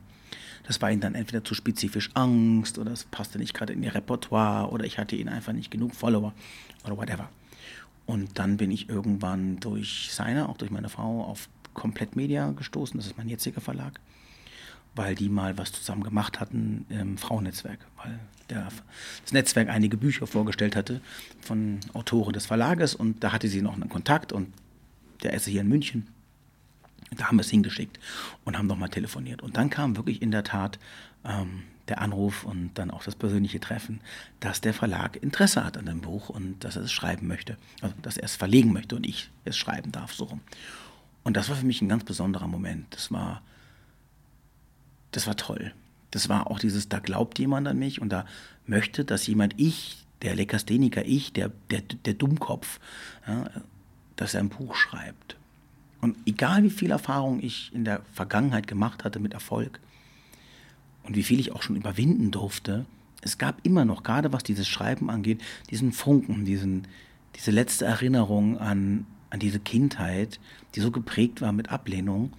das 0.65 0.81
war 0.81 0.91
ihnen 0.91 1.01
dann 1.01 1.15
entweder 1.15 1.43
zu 1.43 1.55
spezifisch 1.55 2.11
Angst 2.13 2.77
oder 2.77 2.91
es 2.91 3.03
passte 3.03 3.37
nicht 3.37 3.53
gerade 3.53 3.73
in 3.73 3.83
ihr 3.83 3.93
Repertoire 3.93 4.69
oder 4.71 4.85
ich 4.85 4.97
hatte 4.97 5.15
ihnen 5.15 5.29
einfach 5.29 5.53
nicht 5.53 5.71
genug 5.71 5.93
Follower 5.95 6.33
oder 6.85 6.97
whatever. 6.97 7.29
Und 8.05 8.37
dann 8.37 8.57
bin 8.57 8.71
ich 8.71 8.89
irgendwann 8.89 9.59
durch 9.59 10.09
seine, 10.11 10.49
auch 10.49 10.57
durch 10.57 10.71
meine 10.71 10.89
Frau, 10.89 11.23
auf 11.23 11.49
Komplett 11.73 12.15
Media 12.15 12.51
gestoßen, 12.51 12.97
das 12.97 13.07
ist 13.07 13.17
mein 13.17 13.29
jetziger 13.29 13.61
Verlag, 13.61 13.99
weil 14.95 15.15
die 15.15 15.29
mal 15.29 15.57
was 15.57 15.71
zusammen 15.71 16.03
gemacht 16.03 16.39
hatten 16.39 16.85
im 16.89 17.17
Frauennetzwerk, 17.17 17.79
weil 17.97 18.19
der, 18.49 18.69
das 19.23 19.33
Netzwerk 19.33 19.69
einige 19.69 19.97
Bücher 19.97 20.27
vorgestellt 20.27 20.75
hatte 20.75 21.01
von 21.41 21.79
Autoren 21.93 22.33
des 22.33 22.45
Verlages 22.45 22.95
und 22.95 23.23
da 23.23 23.31
hatte 23.31 23.47
sie 23.47 23.61
noch 23.61 23.73
einen 23.73 23.89
Kontakt 23.89 24.31
und 24.31 24.53
der 25.23 25.33
ist 25.33 25.47
hier 25.47 25.61
in 25.61 25.69
München. 25.69 26.07
Da 27.15 27.27
haben 27.27 27.37
wir 27.37 27.41
es 27.41 27.49
hingeschickt 27.49 27.99
und 28.43 28.57
haben 28.57 28.67
nochmal 28.67 28.89
telefoniert. 28.89 29.43
Und 29.43 29.57
dann 29.57 29.69
kam 29.69 29.95
wirklich 29.95 30.21
in 30.21 30.31
der 30.31 30.43
Tat 30.43 30.79
ähm, 31.23 31.63
der 31.87 32.01
Anruf 32.01 32.43
und 32.43 32.71
dann 32.75 32.91
auch 32.91 33.03
das 33.03 33.15
persönliche 33.15 33.59
Treffen, 33.59 33.99
dass 34.39 34.61
der 34.61 34.73
Verlag 34.73 35.21
Interesse 35.21 35.63
hat 35.63 35.77
an 35.77 35.85
dem 35.85 36.01
Buch 36.01 36.29
und 36.29 36.63
dass 36.63 36.75
er 36.75 36.83
es 36.83 36.91
schreiben 36.91 37.27
möchte. 37.27 37.57
Also, 37.81 37.95
dass 38.01 38.17
er 38.17 38.25
es 38.25 38.35
verlegen 38.35 38.71
möchte 38.73 38.95
und 38.95 39.05
ich 39.05 39.29
es 39.45 39.57
schreiben 39.57 39.91
darf, 39.91 40.13
so 40.13 40.25
rum. 40.25 40.41
Und 41.23 41.37
das 41.37 41.49
war 41.49 41.55
für 41.55 41.65
mich 41.65 41.81
ein 41.81 41.89
ganz 41.89 42.03
besonderer 42.03 42.47
Moment. 42.47 42.87
Das 42.91 43.11
war, 43.11 43.41
das 45.11 45.27
war 45.27 45.37
toll. 45.37 45.73
Das 46.11 46.29
war 46.29 46.47
auch 46.47 46.59
dieses, 46.59 46.89
da 46.89 46.99
glaubt 46.99 47.39
jemand 47.39 47.67
an 47.67 47.79
mich 47.79 48.01
und 48.01 48.09
da 48.09 48.25
möchte, 48.67 49.05
dass 49.05 49.25
jemand, 49.25 49.55
ich, 49.57 50.05
der 50.21 50.35
Lekastheniker, 50.35 51.05
ich, 51.05 51.33
der, 51.33 51.51
der, 51.69 51.81
der 51.81 52.13
Dummkopf, 52.13 52.79
ja, 53.27 53.49
dass 54.15 54.33
er 54.33 54.41
ein 54.41 54.49
Buch 54.49 54.75
schreibt. 54.75 55.37
Und 56.01 56.17
egal 56.25 56.63
wie 56.63 56.69
viel 56.69 56.91
Erfahrung 56.91 57.41
ich 57.41 57.73
in 57.73 57.85
der 57.85 58.01
Vergangenheit 58.13 58.67
gemacht 58.67 59.03
hatte 59.03 59.19
mit 59.19 59.33
Erfolg 59.33 59.79
und 61.03 61.15
wie 61.15 61.23
viel 61.23 61.39
ich 61.39 61.53
auch 61.53 61.61
schon 61.61 61.77
überwinden 61.77 62.29
durfte, 62.29 62.85
es 63.21 63.37
gab 63.37 63.65
immer 63.65 63.85
noch, 63.85 64.03
gerade 64.03 64.33
was 64.33 64.43
dieses 64.43 64.67
Schreiben 64.67 65.09
angeht, 65.09 65.41
diesen 65.69 65.93
Funken, 65.93 66.43
diesen, 66.45 66.87
diese 67.35 67.51
letzte 67.51 67.85
Erinnerung 67.85 68.57
an, 68.57 69.05
an 69.33 69.39
diese 69.39 69.59
Kindheit, 69.59 70.39
die 70.75 70.79
so 70.79 70.91
geprägt 70.91 71.41
war 71.41 71.51
mit 71.51 71.69
Ablehnung. 71.69 72.31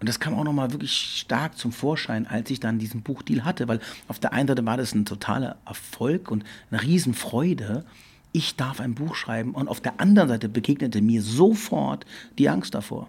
Und 0.00 0.08
das 0.08 0.18
kam 0.18 0.34
auch 0.34 0.42
nochmal 0.42 0.72
wirklich 0.72 1.18
stark 1.20 1.56
zum 1.56 1.70
Vorschein, 1.70 2.26
als 2.26 2.50
ich 2.50 2.60
dann 2.60 2.78
diesen 2.78 3.02
Buchdeal 3.02 3.44
hatte, 3.44 3.68
weil 3.68 3.80
auf 4.08 4.18
der 4.18 4.32
einen 4.32 4.48
Seite 4.48 4.64
war 4.64 4.78
das 4.78 4.94
ein 4.94 5.04
totaler 5.04 5.58
Erfolg 5.66 6.30
und 6.30 6.44
eine 6.70 6.82
Riesenfreude. 6.82 7.84
Ich 8.32 8.56
darf 8.56 8.80
ein 8.80 8.94
Buch 8.94 9.14
schreiben 9.14 9.52
und 9.52 9.68
auf 9.68 9.82
der 9.82 10.00
anderen 10.00 10.30
Seite 10.30 10.48
begegnete 10.48 11.02
mir 11.02 11.20
sofort 11.20 12.06
die 12.38 12.48
Angst 12.48 12.74
davor. 12.74 13.08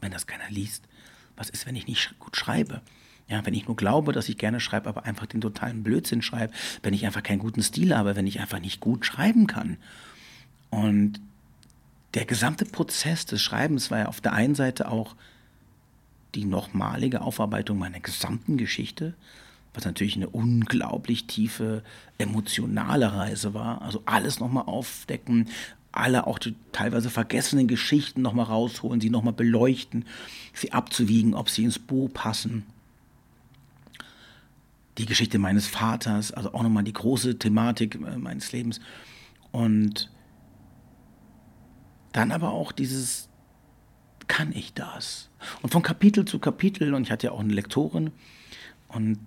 Wenn 0.00 0.12
das 0.12 0.28
keiner 0.28 0.48
liest, 0.48 0.84
was 1.36 1.50
ist, 1.50 1.66
wenn 1.66 1.74
ich 1.74 1.88
nicht 1.88 2.18
gut 2.20 2.36
schreibe? 2.36 2.82
Ja, 3.28 3.44
wenn 3.44 3.54
ich 3.54 3.66
nur 3.66 3.76
glaube, 3.76 4.12
dass 4.12 4.28
ich 4.28 4.38
gerne 4.38 4.60
schreibe, 4.60 4.88
aber 4.88 5.06
einfach 5.06 5.26
den 5.26 5.40
totalen 5.40 5.82
Blödsinn 5.82 6.22
schreibe, 6.22 6.54
wenn 6.84 6.94
ich 6.94 7.04
einfach 7.04 7.22
keinen 7.22 7.40
guten 7.40 7.62
Stil 7.62 7.96
habe, 7.96 8.14
wenn 8.14 8.28
ich 8.28 8.38
einfach 8.40 8.60
nicht 8.60 8.80
gut 8.80 9.04
schreiben 9.04 9.48
kann. 9.48 9.76
Und 10.72 11.20
der 12.14 12.24
gesamte 12.24 12.64
Prozess 12.64 13.26
des 13.26 13.42
Schreibens 13.42 13.90
war 13.90 13.98
ja 13.98 14.06
auf 14.06 14.22
der 14.22 14.32
einen 14.32 14.54
Seite 14.54 14.90
auch 14.90 15.14
die 16.34 16.46
nochmalige 16.46 17.20
Aufarbeitung 17.20 17.78
meiner 17.78 18.00
gesamten 18.00 18.56
Geschichte, 18.56 19.12
was 19.74 19.84
natürlich 19.84 20.16
eine 20.16 20.30
unglaublich 20.30 21.26
tiefe 21.26 21.82
emotionale 22.16 23.12
Reise 23.12 23.52
war. 23.52 23.82
Also 23.82 24.02
alles 24.06 24.40
nochmal 24.40 24.64
aufdecken, 24.64 25.50
alle 25.92 26.26
auch 26.26 26.38
die 26.38 26.54
teilweise 26.72 27.10
vergessenen 27.10 27.68
Geschichten 27.68 28.22
nochmal 28.22 28.46
rausholen, 28.46 29.02
sie 29.02 29.10
nochmal 29.10 29.34
beleuchten, 29.34 30.06
sie 30.54 30.72
abzuwiegen, 30.72 31.34
ob 31.34 31.50
sie 31.50 31.64
ins 31.64 31.78
Buch 31.78 32.10
passen. 32.14 32.64
Die 34.96 35.04
Geschichte 35.04 35.38
meines 35.38 35.66
Vaters, 35.66 36.32
also 36.32 36.54
auch 36.54 36.62
nochmal 36.62 36.84
die 36.84 36.94
große 36.94 37.38
Thematik 37.38 37.96
äh, 37.96 38.16
meines 38.16 38.52
Lebens. 38.52 38.80
Und 39.50 40.08
dann 42.12 42.30
aber 42.30 42.50
auch 42.52 42.72
dieses, 42.72 43.28
kann 44.28 44.52
ich 44.52 44.74
das? 44.74 45.30
Und 45.62 45.70
von 45.70 45.82
Kapitel 45.82 46.24
zu 46.24 46.38
Kapitel, 46.38 46.94
und 46.94 47.02
ich 47.02 47.10
hatte 47.10 47.28
ja 47.28 47.32
auch 47.32 47.40
eine 47.40 47.52
Lektorin, 47.52 48.12
und 48.88 49.18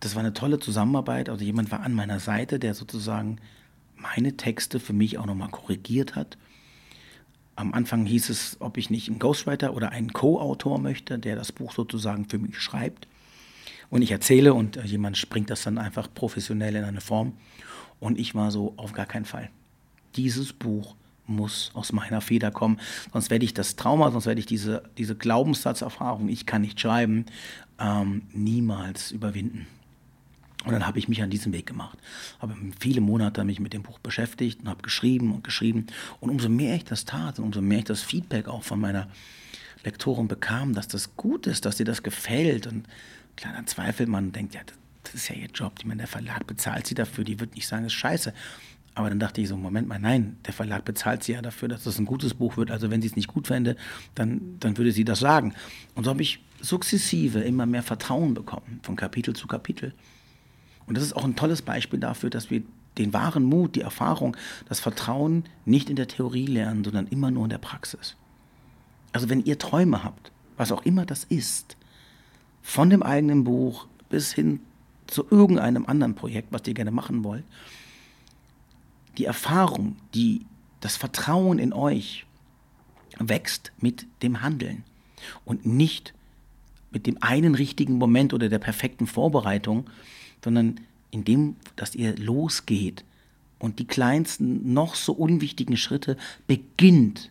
das 0.00 0.14
war 0.14 0.20
eine 0.20 0.32
tolle 0.32 0.58
Zusammenarbeit. 0.58 1.28
Also 1.28 1.44
jemand 1.44 1.70
war 1.70 1.80
an 1.80 1.94
meiner 1.94 2.18
Seite, 2.18 2.58
der 2.58 2.74
sozusagen 2.74 3.38
meine 3.96 4.36
Texte 4.36 4.80
für 4.80 4.92
mich 4.92 5.18
auch 5.18 5.26
nochmal 5.26 5.50
korrigiert 5.50 6.16
hat. 6.16 6.36
Am 7.54 7.72
Anfang 7.72 8.04
hieß 8.04 8.30
es, 8.30 8.56
ob 8.60 8.78
ich 8.78 8.90
nicht 8.90 9.08
einen 9.08 9.20
Ghostwriter 9.20 9.74
oder 9.74 9.90
einen 9.90 10.12
Co-Autor 10.12 10.80
möchte, 10.80 11.18
der 11.18 11.36
das 11.36 11.52
Buch 11.52 11.72
sozusagen 11.72 12.28
für 12.28 12.38
mich 12.38 12.58
schreibt. 12.58 13.06
Und 13.90 14.02
ich 14.02 14.10
erzähle 14.10 14.54
und 14.54 14.76
jemand 14.84 15.18
springt 15.18 15.50
das 15.50 15.62
dann 15.62 15.78
einfach 15.78 16.08
professionell 16.12 16.74
in 16.74 16.84
eine 16.84 17.00
Form. 17.00 17.34
Und 18.00 18.18
ich 18.18 18.34
war 18.34 18.50
so, 18.50 18.74
auf 18.78 18.92
gar 18.92 19.06
keinen 19.06 19.26
Fall. 19.26 19.50
Dieses 20.16 20.52
Buch 20.52 20.96
muss 21.26 21.70
aus 21.74 21.92
meiner 21.92 22.20
Feder 22.20 22.50
kommen, 22.50 22.78
sonst 23.12 23.30
werde 23.30 23.44
ich 23.44 23.54
das 23.54 23.76
Trauma, 23.76 24.10
sonst 24.10 24.26
werde 24.26 24.40
ich 24.40 24.46
diese, 24.46 24.82
diese 24.98 25.14
Glaubenssatzerfahrung, 25.14 26.28
ich 26.28 26.46
kann 26.46 26.62
nicht 26.62 26.80
schreiben, 26.80 27.26
ähm, 27.78 28.22
niemals 28.32 29.10
überwinden. 29.12 29.66
Und 30.64 30.72
dann 30.72 30.86
habe 30.86 30.98
ich 30.98 31.08
mich 31.08 31.22
an 31.22 31.30
diesen 31.30 31.52
Weg 31.52 31.66
gemacht. 31.66 31.98
Habe 32.38 32.54
viele 32.78 33.00
Monate 33.00 33.44
mich 33.44 33.58
mit 33.58 33.72
dem 33.72 33.82
Buch 33.82 33.98
beschäftigt 33.98 34.60
und 34.60 34.68
habe 34.68 34.82
geschrieben 34.82 35.34
und 35.34 35.42
geschrieben. 35.42 35.86
Und 36.20 36.30
umso 36.30 36.48
mehr 36.48 36.76
ich 36.76 36.84
das 36.84 37.04
tat 37.04 37.38
und 37.38 37.46
umso 37.46 37.60
mehr 37.60 37.78
ich 37.78 37.84
das 37.84 38.02
Feedback 38.02 38.46
auch 38.46 38.62
von 38.62 38.78
meiner 38.78 39.08
Lektorin 39.84 40.28
bekam, 40.28 40.74
dass 40.74 40.86
das 40.86 41.16
gut 41.16 41.48
ist, 41.48 41.64
dass 41.64 41.76
dir 41.76 41.84
das 41.84 42.04
gefällt. 42.04 42.68
Und 42.68 42.86
klar, 43.36 43.52
dann 43.54 43.66
zweifelt 43.66 44.08
man 44.08 44.26
und 44.26 44.36
denkt, 44.36 44.54
ja, 44.54 44.60
das 45.02 45.14
ist 45.14 45.28
ja 45.28 45.34
ihr 45.34 45.48
Job. 45.48 45.74
Ich 45.78 45.84
meine, 45.84 45.98
der 45.98 46.06
Verlag 46.06 46.46
bezahlt 46.46 46.86
sie 46.86 46.94
dafür, 46.94 47.24
die 47.24 47.40
wird 47.40 47.56
nicht 47.56 47.66
sagen, 47.66 47.84
es 47.84 47.92
ist 47.92 47.98
scheiße. 47.98 48.32
Aber 48.94 49.08
dann 49.08 49.18
dachte 49.18 49.40
ich 49.40 49.48
so, 49.48 49.56
Moment 49.56 49.88
mal, 49.88 49.98
nein, 49.98 50.36
der 50.46 50.52
Verlag 50.52 50.84
bezahlt 50.84 51.24
sie 51.24 51.32
ja 51.32 51.42
dafür, 51.42 51.68
dass 51.68 51.84
das 51.84 51.98
ein 51.98 52.04
gutes 52.04 52.34
Buch 52.34 52.56
wird. 52.56 52.70
Also 52.70 52.90
wenn 52.90 53.00
sie 53.00 53.08
es 53.08 53.16
nicht 53.16 53.28
gut 53.28 53.46
fände, 53.46 53.76
dann, 54.14 54.56
dann 54.60 54.76
würde 54.76 54.92
sie 54.92 55.04
das 55.04 55.20
sagen. 55.20 55.54
Und 55.94 56.04
so 56.04 56.10
habe 56.10 56.20
ich 56.20 56.44
sukzessive 56.60 57.40
immer 57.40 57.64
mehr 57.64 57.82
Vertrauen 57.82 58.34
bekommen, 58.34 58.80
von 58.82 58.96
Kapitel 58.96 59.34
zu 59.34 59.46
Kapitel. 59.46 59.94
Und 60.86 60.96
das 60.96 61.04
ist 61.04 61.14
auch 61.14 61.24
ein 61.24 61.36
tolles 61.36 61.62
Beispiel 61.62 62.00
dafür, 62.00 62.28
dass 62.28 62.50
wir 62.50 62.62
den 62.98 63.14
wahren 63.14 63.44
Mut, 63.44 63.76
die 63.76 63.80
Erfahrung, 63.80 64.36
das 64.68 64.80
Vertrauen 64.80 65.44
nicht 65.64 65.88
in 65.88 65.96
der 65.96 66.08
Theorie 66.08 66.46
lernen, 66.46 66.84
sondern 66.84 67.06
immer 67.06 67.30
nur 67.30 67.44
in 67.44 67.50
der 67.50 67.58
Praxis. 67.58 68.16
Also 69.12 69.30
wenn 69.30 69.44
ihr 69.44 69.58
Träume 69.58 70.04
habt, 70.04 70.32
was 70.56 70.72
auch 70.72 70.84
immer 70.84 71.06
das 71.06 71.24
ist, 71.24 71.76
von 72.62 72.90
dem 72.90 73.02
eigenen 73.02 73.44
Buch 73.44 73.86
bis 74.10 74.32
hin 74.32 74.60
zu 75.06 75.26
irgendeinem 75.30 75.86
anderen 75.86 76.14
Projekt, 76.14 76.48
was 76.52 76.62
ihr 76.66 76.74
gerne 76.74 76.90
machen 76.90 77.24
wollt, 77.24 77.44
die 79.18 79.24
Erfahrung, 79.24 79.96
die, 80.14 80.46
das 80.80 80.96
Vertrauen 80.96 81.58
in 81.58 81.72
euch 81.72 82.26
wächst 83.18 83.72
mit 83.78 84.06
dem 84.22 84.42
Handeln 84.42 84.84
und 85.44 85.66
nicht 85.66 86.14
mit 86.90 87.06
dem 87.06 87.22
einen 87.22 87.54
richtigen 87.54 87.94
Moment 87.94 88.34
oder 88.34 88.48
der 88.48 88.58
perfekten 88.58 89.06
Vorbereitung, 89.06 89.88
sondern 90.42 90.80
in 91.10 91.24
dem, 91.24 91.56
dass 91.76 91.94
ihr 91.94 92.16
losgeht 92.16 93.04
und 93.58 93.78
die 93.78 93.86
kleinsten, 93.86 94.72
noch 94.72 94.94
so 94.94 95.12
unwichtigen 95.12 95.76
Schritte 95.76 96.16
beginnt, 96.46 97.30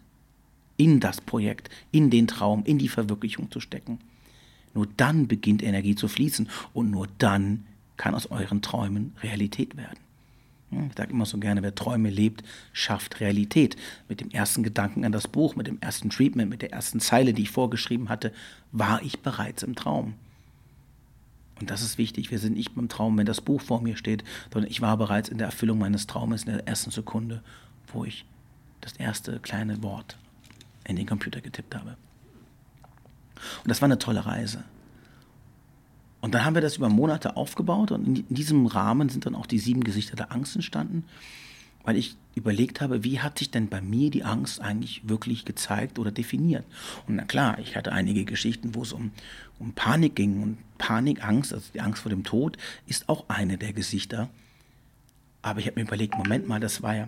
in 0.78 1.00
das 1.00 1.22
Projekt, 1.22 1.70
in 1.92 2.10
den 2.10 2.26
Traum, 2.26 2.64
in 2.66 2.80
die 2.80 2.88
Verwirklichung 2.88 3.52
zu 3.52 3.60
stecken. 3.60 4.00
Nur 4.74 4.88
dann 4.98 5.28
beginnt 5.28 5.62
Energie 5.62 5.94
zu 5.94 6.08
fließen 6.08 6.50
und 6.74 6.90
nur 6.90 7.08
dann 7.20 7.68
kann 7.98 8.16
aus 8.16 8.28
euren 8.32 8.64
Träumen 8.64 9.16
Realität 9.22 9.78
werden. 9.78 10.00
Ich 10.72 10.98
sage 10.98 11.12
immer 11.12 11.26
so 11.26 11.38
gerne, 11.38 11.62
wer 11.64 11.76
Träume 11.76 12.10
lebt, 12.10 12.44
schafft 12.72 13.20
Realität. 13.20 13.76
Mit 14.08 14.22
dem 14.22 14.30
ersten 14.32 14.64
Gedanken 14.64 15.04
an 15.04 15.12
das 15.12 15.28
Buch, 15.28 15.56
mit 15.56 15.68
dem 15.68 15.78
ersten 15.82 16.10
Treatment, 16.10 16.50
mit 16.50 16.62
der 16.62 16.72
ersten 16.72 17.02
Zeile, 17.02 17.34
die 17.34 17.44
ich 17.44 17.52
vorgeschrieben 17.52 18.08
hatte, 18.08 18.32
war 18.72 19.02
ich 19.04 19.20
bereits 19.20 19.64
im 19.64 19.76
Traum. 19.76 20.14
Und 21.60 21.70
das 21.70 21.82
ist 21.82 21.98
wichtig. 21.98 22.32
Wir 22.32 22.40
sind 22.40 22.56
nicht 22.56 22.74
beim 22.74 22.90
Traum, 22.90 23.18
wenn 23.18 23.26
das 23.26 23.42
Buch 23.42 23.62
vor 23.62 23.82
mir 23.82 23.98
steht, 23.98 24.24
sondern 24.52 24.72
ich 24.72 24.82
war 24.82 24.98
bereits 24.98 25.30
in 25.30 25.38
der 25.38 25.48
Erfüllung 25.48 25.78
meines 25.78 26.08
Traumes 26.08 26.44
in 26.44 26.54
der 26.54 26.68
ersten 26.68 26.90
Sekunde, 26.90 27.44
wo 27.94 28.06
ich 28.06 28.26
das 28.80 28.94
erste 28.94 29.40
kleine 29.40 29.84
Wort 29.84 30.18
in 30.86 30.96
den 30.96 31.06
Computer 31.06 31.42
getippt 31.42 31.76
habe. 31.76 31.98
Und 33.64 33.70
das 33.70 33.82
war 33.82 33.88
eine 33.88 34.00
tolle 34.00 34.26
Reise. 34.26 34.64
Und 36.22 36.36
dann 36.36 36.46
haben 36.46 36.54
wir 36.54 36.62
das 36.62 36.78
über 36.78 36.88
Monate 36.88 37.36
aufgebaut 37.36 37.92
und 37.92 38.20
in 38.30 38.36
diesem 38.36 38.68
Rahmen 38.68 39.10
sind 39.10 39.26
dann 39.26 39.36
auch 39.36 39.48
die 39.48 39.58
sieben 39.58 39.84
Gesichter 39.84 40.16
der 40.16 40.32
Angst 40.32 40.56
entstanden, 40.56 41.04
weil 41.84 41.98
ich 41.98 42.16
überlegt 42.36 42.80
habe, 42.80 43.04
wie 43.04 43.20
hat 43.20 43.40
sich 43.40 43.50
denn 43.50 43.68
bei 43.68 43.82
mir 43.82 44.12
die 44.12 44.24
Angst 44.24 44.62
eigentlich 44.62 45.02
wirklich 45.10 45.46
gezeigt 45.46 45.98
oder 45.98 46.12
definiert. 46.12 46.64
Und 47.08 47.16
na 47.16 47.24
klar, 47.24 47.58
ich 47.58 47.76
hatte 47.76 47.92
einige 47.92 48.24
Geschichten, 48.24 48.76
wo 48.76 48.84
es 48.84 48.94
um, 48.94 49.12
um 49.58 49.74
Panik 49.74 50.16
ging 50.16 50.44
und 50.44 50.58
Panikangst, 50.78 51.54
also 51.54 51.66
die 51.74 51.82
Angst 51.82 52.04
vor 52.04 52.12
dem 52.12 52.24
Tod, 52.24 52.56
ist 52.86 53.10
auch 53.10 53.26
eine 53.28 53.58
der 53.58 53.74
Gesichter. 53.74 54.30
Aber 55.42 55.60
ich 55.60 55.66
habe 55.66 55.80
mir 55.80 55.88
überlegt, 55.88 56.16
Moment 56.16 56.48
mal, 56.48 56.60
das 56.60 56.84
war 56.84 56.96
ja, 56.96 57.08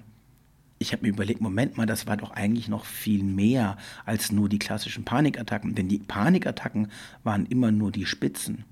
ich 0.79 0.91
habe 0.91 1.03
mir 1.03 1.09
überlegt, 1.09 1.39
Moment 1.39 1.77
mal, 1.77 1.85
das 1.85 2.07
war 2.07 2.17
doch 2.17 2.31
eigentlich 2.31 2.67
noch 2.67 2.85
viel 2.85 3.23
mehr 3.23 3.77
als 4.05 4.31
nur 4.31 4.49
die 4.49 4.59
klassischen 4.59 5.05
Panikattacken. 5.05 5.75
Denn 5.75 5.87
die 5.87 5.99
Panikattacken 5.99 6.89
waren 7.23 7.45
immer 7.45 7.71
nur 7.71 7.91
die 7.91 8.07
Spitzen 8.07 8.65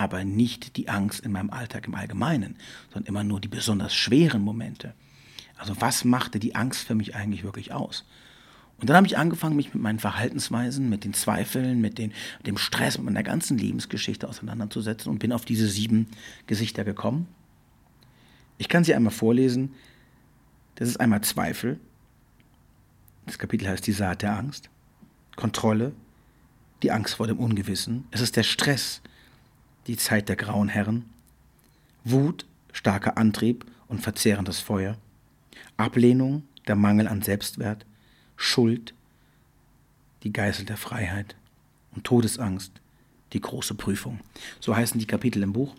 aber 0.00 0.24
nicht 0.24 0.78
die 0.78 0.88
Angst 0.88 1.20
in 1.20 1.32
meinem 1.32 1.50
Alltag 1.50 1.86
im 1.86 1.94
Allgemeinen, 1.94 2.56
sondern 2.90 3.06
immer 3.06 3.22
nur 3.22 3.38
die 3.38 3.48
besonders 3.48 3.94
schweren 3.94 4.40
Momente. 4.40 4.94
Also 5.58 5.78
was 5.78 6.04
machte 6.04 6.38
die 6.38 6.54
Angst 6.54 6.86
für 6.86 6.94
mich 6.94 7.14
eigentlich 7.14 7.44
wirklich 7.44 7.74
aus? 7.74 8.06
Und 8.78 8.88
dann 8.88 8.96
habe 8.96 9.06
ich 9.06 9.18
angefangen, 9.18 9.56
mich 9.56 9.74
mit 9.74 9.82
meinen 9.82 9.98
Verhaltensweisen, 9.98 10.88
mit 10.88 11.04
den 11.04 11.12
Zweifeln, 11.12 11.82
mit 11.82 11.98
den, 11.98 12.14
dem 12.46 12.56
Stress, 12.56 12.96
mit 12.96 13.04
meiner 13.04 13.22
ganzen 13.22 13.58
Lebensgeschichte 13.58 14.26
auseinanderzusetzen 14.26 15.12
und 15.12 15.18
bin 15.18 15.34
auf 15.34 15.44
diese 15.44 15.68
sieben 15.68 16.06
Gesichter 16.46 16.82
gekommen. 16.82 17.28
Ich 18.56 18.70
kann 18.70 18.84
sie 18.84 18.94
einmal 18.94 19.12
vorlesen. 19.12 19.74
Das 20.76 20.88
ist 20.88 20.98
einmal 20.98 21.20
Zweifel. 21.20 21.78
Das 23.26 23.38
Kapitel 23.38 23.68
heißt 23.68 23.86
die 23.86 23.92
Saat 23.92 24.22
der 24.22 24.34
Angst. 24.34 24.70
Kontrolle, 25.36 25.92
die 26.82 26.90
Angst 26.90 27.16
vor 27.16 27.26
dem 27.26 27.38
Ungewissen. 27.38 28.04
Es 28.12 28.22
ist 28.22 28.36
der 28.36 28.44
Stress, 28.44 29.02
die 29.90 29.96
Zeit 29.96 30.28
der 30.28 30.36
grauen 30.36 30.68
Herren, 30.68 31.04
Wut, 32.04 32.46
starker 32.72 33.18
Antrieb 33.18 33.66
und 33.88 34.00
verzehrendes 34.00 34.60
Feuer, 34.60 34.96
Ablehnung, 35.76 36.44
der 36.68 36.76
Mangel 36.76 37.08
an 37.08 37.22
Selbstwert, 37.22 37.84
Schuld, 38.36 38.94
die 40.22 40.32
Geißel 40.32 40.64
der 40.64 40.76
Freiheit 40.76 41.34
und 41.96 42.04
Todesangst, 42.04 42.70
die 43.32 43.40
große 43.40 43.74
Prüfung. 43.74 44.20
So 44.60 44.76
heißen 44.76 45.00
die 45.00 45.08
Kapitel 45.08 45.42
im 45.42 45.52
Buch. 45.52 45.74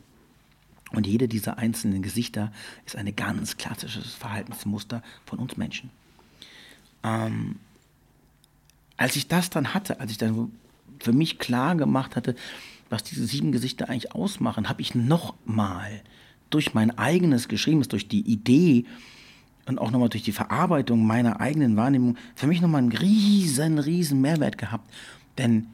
Und 0.92 1.08
jede 1.08 1.30
dieser 1.30 1.58
einzelnen 1.58 2.02
Gesichter 2.02 2.52
ist 2.86 2.98
ein 2.98 3.16
ganz 3.16 3.56
klassisches 3.56 4.14
Verhaltensmuster 4.14 5.04
von 5.26 5.40
uns 5.40 5.56
Menschen. 5.56 5.90
Ähm, 7.04 7.60
als 8.98 9.16
ich 9.16 9.30
das 9.30 9.50
dann 9.50 9.74
hatte, 9.74 10.02
als 10.02 10.12
ich 10.12 10.18
dann 10.18 10.52
für 11.00 11.14
mich 11.14 11.40
klar 11.40 11.78
gemacht 11.78 12.18
hatte, 12.18 12.36
was 12.92 13.04
diese 13.04 13.26
sieben 13.26 13.52
Gesichter 13.52 13.90
eigentlich 13.90 14.14
ausmachen, 14.14 14.70
habe 14.70 14.82
ich 14.82 14.96
nochmal 14.96 16.02
durch 16.50 16.74
mein 16.74 16.98
eigenes 16.98 17.48
Geschriebenes, 17.48 17.88
durch 17.88 18.08
die 18.08 18.22
Idee 18.22 18.86
und 19.66 19.80
auch 19.80 19.92
nochmal 19.92 20.10
durch 20.10 20.24
die 20.24 20.32
Verarbeitung 20.32 21.06
meiner 21.06 21.40
eigenen 21.40 21.78
Wahrnehmung 21.78 22.18
für 22.36 22.48
mich 22.48 22.62
nochmal 22.62 22.82
einen 22.82 22.92
riesen, 22.92 23.80
riesen 23.80 24.22
Mehrwert 24.22 24.58
gehabt. 24.58 24.92
Denn 25.38 25.68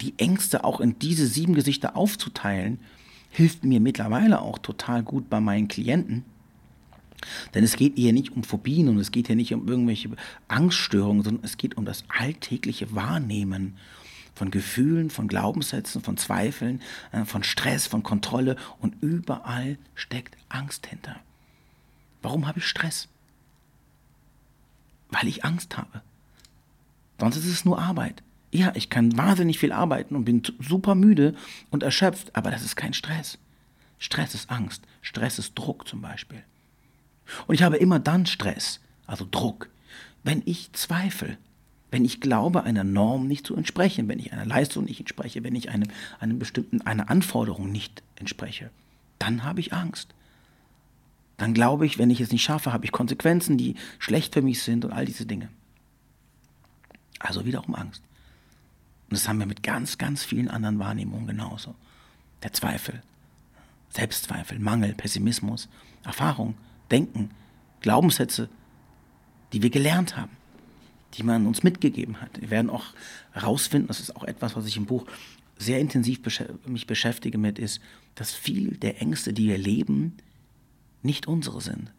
die 0.00 0.14
Ängste 0.18 0.64
auch 0.64 0.80
in 0.80 0.98
diese 0.98 1.26
sieben 1.26 1.54
Gesichter 1.54 1.96
aufzuteilen, 1.96 2.80
hilft 3.30 3.64
mir 3.64 3.80
mittlerweile 3.80 4.42
auch 4.42 4.58
total 4.58 5.02
gut 5.02 5.30
bei 5.30 5.40
meinen 5.40 5.68
Klienten. 5.68 6.24
Denn 7.54 7.64
es 7.64 7.76
geht 7.76 7.96
hier 7.96 8.12
nicht 8.12 8.32
um 8.32 8.42
Phobien 8.42 8.88
und 8.88 8.98
es 8.98 9.12
geht 9.12 9.28
hier 9.28 9.36
nicht 9.36 9.54
um 9.54 9.66
irgendwelche 9.68 10.10
Angststörungen, 10.48 11.22
sondern 11.22 11.44
es 11.44 11.56
geht 11.56 11.76
um 11.76 11.84
das 11.84 12.04
alltägliche 12.08 12.94
Wahrnehmen 12.94 13.76
von 14.34 14.50
Gefühlen, 14.50 15.10
von 15.10 15.28
Glaubenssätzen, 15.28 16.02
von 16.02 16.16
Zweifeln, 16.16 16.80
äh, 17.12 17.24
von 17.24 17.42
Stress, 17.42 17.86
von 17.86 18.02
Kontrolle 18.02 18.56
und 18.80 19.02
überall 19.02 19.78
steckt 19.94 20.36
Angst 20.48 20.86
hinter. 20.86 21.16
Warum 22.22 22.46
habe 22.46 22.60
ich 22.60 22.66
Stress? 22.66 23.08
Weil 25.10 25.28
ich 25.28 25.44
Angst 25.44 25.76
habe. 25.76 26.02
Sonst 27.20 27.36
ist 27.36 27.46
es 27.46 27.64
nur 27.64 27.78
Arbeit. 27.78 28.22
Ja, 28.50 28.72
ich 28.74 28.90
kann 28.90 29.16
wahnsinnig 29.16 29.58
viel 29.58 29.72
arbeiten 29.72 30.14
und 30.14 30.24
bin 30.24 30.42
super 30.58 30.94
müde 30.94 31.34
und 31.70 31.82
erschöpft, 31.82 32.34
aber 32.34 32.50
das 32.50 32.62
ist 32.62 32.76
kein 32.76 32.94
Stress. 32.94 33.38
Stress 33.98 34.34
ist 34.34 34.50
Angst. 34.50 34.82
Stress 35.00 35.38
ist 35.38 35.54
Druck 35.54 35.86
zum 35.86 36.02
Beispiel. 36.02 36.42
Und 37.46 37.54
ich 37.54 37.62
habe 37.62 37.76
immer 37.76 37.98
dann 37.98 38.26
Stress, 38.26 38.80
also 39.06 39.26
Druck, 39.30 39.70
wenn 40.24 40.42
ich 40.44 40.72
zweifle, 40.72 41.38
wenn 41.92 42.06
ich 42.06 42.22
glaube, 42.22 42.64
einer 42.64 42.84
Norm 42.84 43.28
nicht 43.28 43.46
zu 43.46 43.54
entsprechen, 43.54 44.08
wenn 44.08 44.18
ich 44.18 44.32
einer 44.32 44.46
Leistung 44.46 44.86
nicht 44.86 44.98
entspreche, 44.98 45.44
wenn 45.44 45.54
ich 45.54 45.68
einem, 45.68 45.88
einem 46.18 46.38
bestimmten, 46.38 46.80
einer 46.80 47.10
Anforderung 47.10 47.70
nicht 47.70 48.02
entspreche, 48.16 48.70
dann 49.18 49.44
habe 49.44 49.60
ich 49.60 49.74
Angst. 49.74 50.14
Dann 51.36 51.52
glaube 51.52 51.84
ich, 51.84 51.98
wenn 51.98 52.08
ich 52.08 52.22
es 52.22 52.32
nicht 52.32 52.42
schaffe, 52.42 52.72
habe 52.72 52.86
ich 52.86 52.92
Konsequenzen, 52.92 53.58
die 53.58 53.74
schlecht 53.98 54.32
für 54.32 54.40
mich 54.40 54.62
sind 54.62 54.86
und 54.86 54.92
all 54.92 55.04
diese 55.04 55.26
Dinge. 55.26 55.50
Also 57.18 57.44
wiederum 57.44 57.74
Angst. 57.74 58.02
Und 59.10 59.18
das 59.18 59.28
haben 59.28 59.38
wir 59.38 59.46
mit 59.46 59.62
ganz, 59.62 59.98
ganz 59.98 60.24
vielen 60.24 60.48
anderen 60.48 60.78
Wahrnehmungen 60.78 61.26
genauso. 61.26 61.74
Der 62.42 62.54
Zweifel, 62.54 63.02
Selbstzweifel, 63.90 64.58
Mangel, 64.58 64.94
Pessimismus, 64.94 65.68
Erfahrung, 66.04 66.54
Denken, 66.90 67.32
Glaubenssätze, 67.82 68.48
die 69.52 69.62
wir 69.62 69.70
gelernt 69.70 70.16
haben 70.16 70.41
die 71.14 71.22
man 71.22 71.46
uns 71.46 71.62
mitgegeben 71.62 72.20
hat. 72.20 72.40
Wir 72.40 72.50
werden 72.50 72.70
auch 72.70 72.86
herausfinden, 73.32 73.88
das 73.88 74.00
ist 74.00 74.16
auch 74.16 74.24
etwas, 74.24 74.56
was 74.56 74.66
ich 74.66 74.76
im 74.76 74.86
Buch 74.86 75.06
sehr 75.58 75.80
intensiv 75.80 76.22
besch 76.22 76.42
mich 76.66 76.86
beschäftige 76.86 77.38
mit, 77.38 77.58
ist, 77.58 77.80
dass 78.14 78.32
viel 78.32 78.76
der 78.76 79.00
Ängste, 79.00 79.32
die 79.32 79.48
wir 79.48 79.58
leben, 79.58 80.16
nicht 81.02 81.26
unsere 81.26 81.60
sind, 81.60 81.92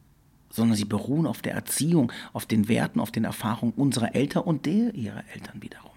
sondern 0.50 0.78
sie 0.78 0.86
beruhen 0.86 1.28
auf 1.28 1.42
der 1.42 1.54
Erziehung, 1.54 2.12
auf 2.32 2.46
den 2.46 2.68
Werten, 2.68 3.00
auf 3.00 3.12
den 3.12 3.24
Erfahrungen 3.24 3.74
unserer 3.74 4.16
Eltern 4.16 4.44
und 4.44 4.66
der 4.66 4.94
ihrer 4.94 5.24
Eltern 5.34 5.62
wiederum. 5.62 5.92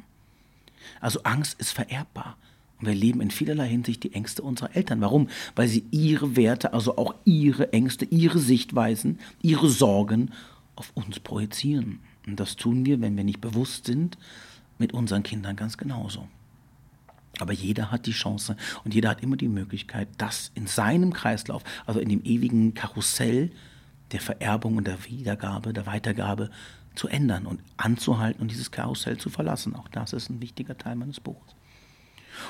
Also 1.01 1.23
Angst 1.23 1.61
ist 1.61 1.73
vererbbar. 1.73 2.37
Und 2.79 2.87
wir 2.87 2.95
leben 2.95 3.21
in 3.23 3.31
vielerlei 3.31 3.69
Hinsicht 3.69 4.03
die 4.03 4.13
Ängste 4.13 4.43
unserer 4.43 4.77
Eltern. 4.77 5.01
Warum? 5.01 5.29
Weil 5.55 5.69
sie 5.69 5.85
ihre 5.91 6.37
Werte, 6.37 6.75
also 6.75 6.99
auch 6.99 7.15
ihre 7.25 7.73
Ängste, 7.73 8.05
ihre 8.05 8.39
Sichtweisen, 8.39 9.19
ihre 9.41 9.71
Sorgen 9.71 10.31
auf 10.75 10.91
uns 10.95 11.21
projizieren. 11.21 12.01
Und 12.27 12.41
das 12.41 12.57
tun 12.57 12.85
wir, 12.85 13.01
wenn 13.01 13.17
wir 13.17 13.25
nicht 13.25 13.41
bewusst 13.41 13.87
sind, 13.87 14.19
mit 14.79 14.93
unseren 14.93 15.23
Kindern 15.23 15.57
ganz 15.57 15.77
genauso. 15.77 16.29
Aber 17.39 17.53
jeder 17.53 17.91
hat 17.91 18.07
die 18.07 18.13
Chance 18.13 18.57
und 18.85 18.95
jeder 18.95 19.11
hat 19.11 19.23
immer 19.23 19.37
die 19.37 19.49
Möglichkeit, 19.49 20.09
das 20.19 20.51
in 20.55 20.67
seinem 20.67 21.13
Kreislauf, 21.13 21.63
also 21.85 22.01
in 22.01 22.09
dem 22.09 22.25
ewigen 22.25 22.75
Karussell 22.75 23.51
der 24.13 24.21
Vererbung 24.21 24.77
und 24.77 24.87
der 24.87 25.05
Wiedergabe, 25.05 25.73
der 25.73 25.87
Weitergabe 25.87 26.51
zu 26.95 27.09
ändern 27.09 27.47
und 27.47 27.61
anzuhalten 27.77 28.41
und 28.41 28.51
dieses 28.51 28.71
Karussell 28.71 29.19
zu 29.19 29.29
verlassen. 29.29 29.75
Auch 29.75 29.89
das 29.89 30.13
ist 30.13 30.31
ein 30.31 30.41
wichtiger 30.41 30.79
Teil 30.79 30.97
meines 30.97 31.21
Buches. 31.21 31.55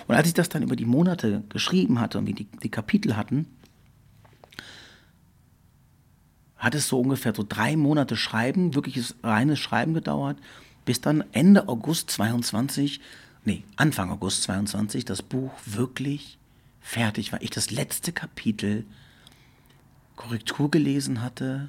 Und 0.07 0.15
als 0.15 0.29
ich 0.29 0.35
das 0.35 0.49
dann 0.49 0.63
über 0.63 0.77
die 0.77 0.85
Monate 0.85 1.43
geschrieben 1.49 2.01
hatte 2.01 2.19
und 2.19 2.27
wir 2.27 2.35
die, 2.35 2.45
die 2.45 2.69
Kapitel 2.69 3.17
hatten, 3.17 3.47
hat 6.59 6.75
es 6.75 6.89
so 6.89 7.01
ungefähr 7.01 7.35
so 7.35 7.45
drei 7.47 7.77
Monate 7.77 8.17
Schreiben, 8.17 8.75
wirkliches 8.75 9.15
reines 9.23 9.59
Schreiben 9.59 9.95
gedauert, 9.95 10.39
bis 10.85 11.01
dann 11.01 11.25
Ende 11.33 11.69
August 11.69 12.11
22, 12.11 13.01
nee, 13.45 13.65
Anfang 13.77 14.11
August 14.11 14.45
22 14.45 15.05
das 15.05 15.23
Buch 15.23 15.53
wirklich 15.65 16.39
fertig 16.81 17.33
war. 17.33 17.43
Ich 17.43 17.51
das 17.51 17.71
letzte 17.71 18.13
Kapitel 18.13 18.85
Korrektur 20.15 20.71
gelesen 20.71 21.23
hatte 21.23 21.69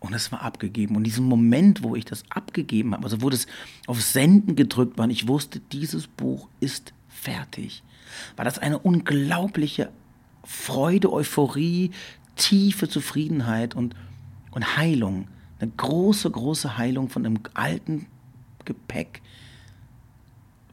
und 0.00 0.14
es 0.14 0.30
war 0.32 0.42
abgegeben. 0.42 0.96
Und 0.96 1.04
diesen 1.04 1.24
Moment, 1.24 1.82
wo 1.82 1.96
ich 1.96 2.04
das 2.04 2.24
abgegeben 2.30 2.92
habe, 2.92 3.04
also 3.04 3.22
wo 3.22 3.30
das 3.30 3.46
auf 3.86 4.02
Senden 4.02 4.56
gedrückt 4.56 4.98
war 4.98 5.04
und 5.04 5.10
ich 5.10 5.28
wusste, 5.28 5.60
dieses 5.72 6.06
Buch 6.06 6.48
ist 6.60 6.92
fertig, 7.08 7.82
war 8.36 8.44
das 8.44 8.58
eine 8.58 8.78
unglaubliche 8.78 9.90
Freude, 10.44 11.12
Euphorie, 11.12 11.90
tiefe 12.38 12.88
Zufriedenheit 12.88 13.74
und, 13.74 13.94
und 14.52 14.76
Heilung. 14.76 15.28
Eine 15.60 15.70
große, 15.76 16.30
große 16.30 16.78
Heilung 16.78 17.10
von 17.10 17.26
einem 17.26 17.40
alten 17.54 18.06
Gepäck, 18.64 19.20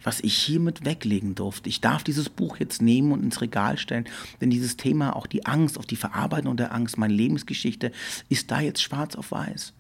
was 0.04 0.20
ich 0.22 0.38
hiermit 0.38 0.86
weglegen 0.86 1.34
durfte. 1.34 1.68
Ich 1.68 1.82
darf 1.82 2.04
dieses 2.04 2.30
Buch 2.30 2.58
jetzt 2.58 2.82
nehmen 2.82 3.12
und 3.12 3.24
ins 3.24 3.42
Regal 3.42 3.78
stellen, 3.78 4.06
denn 4.40 4.52
dieses 4.52 4.78
Thema, 4.78 5.16
auch 5.16 5.26
die 5.26 5.46
Angst, 5.46 5.80
auch 5.80 5.86
die 5.86 5.96
Verarbeitung 5.96 6.56
der 6.56 6.74
Angst, 6.74 6.98
meine 6.98 7.14
Lebensgeschichte, 7.14 7.92
ist 8.30 8.52
da 8.52 8.60
jetzt 8.62 8.82
schwarz 8.82 9.16
auf 9.16 9.32
weiß. 9.32 9.74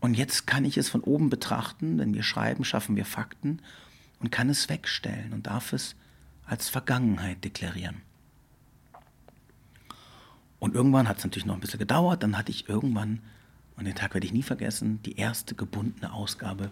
Und 0.00 0.18
jetzt 0.18 0.46
kann 0.46 0.66
ich 0.66 0.76
es 0.76 0.90
von 0.90 1.00
oben 1.00 1.30
betrachten, 1.30 1.98
wenn 1.98 2.12
wir 2.12 2.22
schreiben, 2.22 2.62
schaffen 2.64 2.94
wir 2.94 3.06
Fakten 3.06 3.60
und 4.20 4.30
kann 4.30 4.50
es 4.50 4.68
wegstellen 4.68 5.32
und 5.32 5.46
darf 5.46 5.72
es 5.72 5.96
als 6.44 6.68
Vergangenheit 6.68 7.42
deklarieren. 7.42 8.02
Und 10.64 10.74
irgendwann 10.74 11.08
hat 11.08 11.18
es 11.18 11.24
natürlich 11.24 11.44
noch 11.44 11.52
ein 11.52 11.60
bisschen 11.60 11.78
gedauert. 11.78 12.22
Dann 12.22 12.38
hatte 12.38 12.50
ich 12.50 12.70
irgendwann, 12.70 13.18
und 13.76 13.84
den 13.84 13.94
Tag 13.94 14.14
werde 14.14 14.26
ich 14.26 14.32
nie 14.32 14.42
vergessen, 14.42 14.98
die 15.04 15.18
erste 15.18 15.54
gebundene 15.54 16.10
Ausgabe 16.10 16.70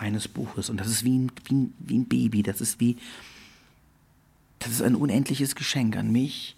meines 0.00 0.28
Buches. 0.28 0.70
Und 0.70 0.80
das 0.80 0.86
ist 0.86 1.04
wie 1.04 1.18
ein, 1.18 1.32
wie 1.44 1.54
ein, 1.54 1.74
wie 1.78 1.98
ein 1.98 2.06
Baby. 2.06 2.42
Das 2.42 2.62
ist 2.62 2.80
wie, 2.80 2.96
das 4.60 4.72
ist 4.72 4.80
ein 4.80 4.94
unendliches 4.94 5.56
Geschenk 5.56 5.98
an 5.98 6.10
mich, 6.10 6.56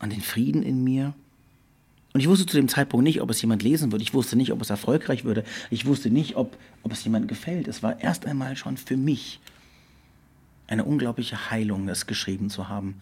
an 0.00 0.10
den 0.10 0.22
Frieden 0.22 0.64
in 0.64 0.82
mir. 0.82 1.14
Und 2.14 2.18
ich 2.18 2.26
wusste 2.26 2.46
zu 2.46 2.56
dem 2.56 2.66
Zeitpunkt 2.66 3.04
nicht, 3.04 3.20
ob 3.20 3.30
es 3.30 3.40
jemand 3.40 3.62
lesen 3.62 3.92
würde. 3.92 4.02
Ich 4.02 4.12
wusste 4.12 4.34
nicht, 4.34 4.50
ob 4.50 4.60
es 4.62 4.70
erfolgreich 4.70 5.22
würde. 5.22 5.44
Ich 5.70 5.86
wusste 5.86 6.10
nicht, 6.10 6.34
ob, 6.34 6.58
ob 6.82 6.90
es 6.90 7.04
jemandem 7.04 7.28
gefällt. 7.28 7.68
Es 7.68 7.84
war 7.84 8.00
erst 8.00 8.26
einmal 8.26 8.56
schon 8.56 8.76
für 8.76 8.96
mich 8.96 9.38
eine 10.66 10.82
unglaubliche 10.82 11.52
Heilung, 11.52 11.86
das 11.86 12.08
geschrieben 12.08 12.50
zu 12.50 12.68
haben 12.68 12.96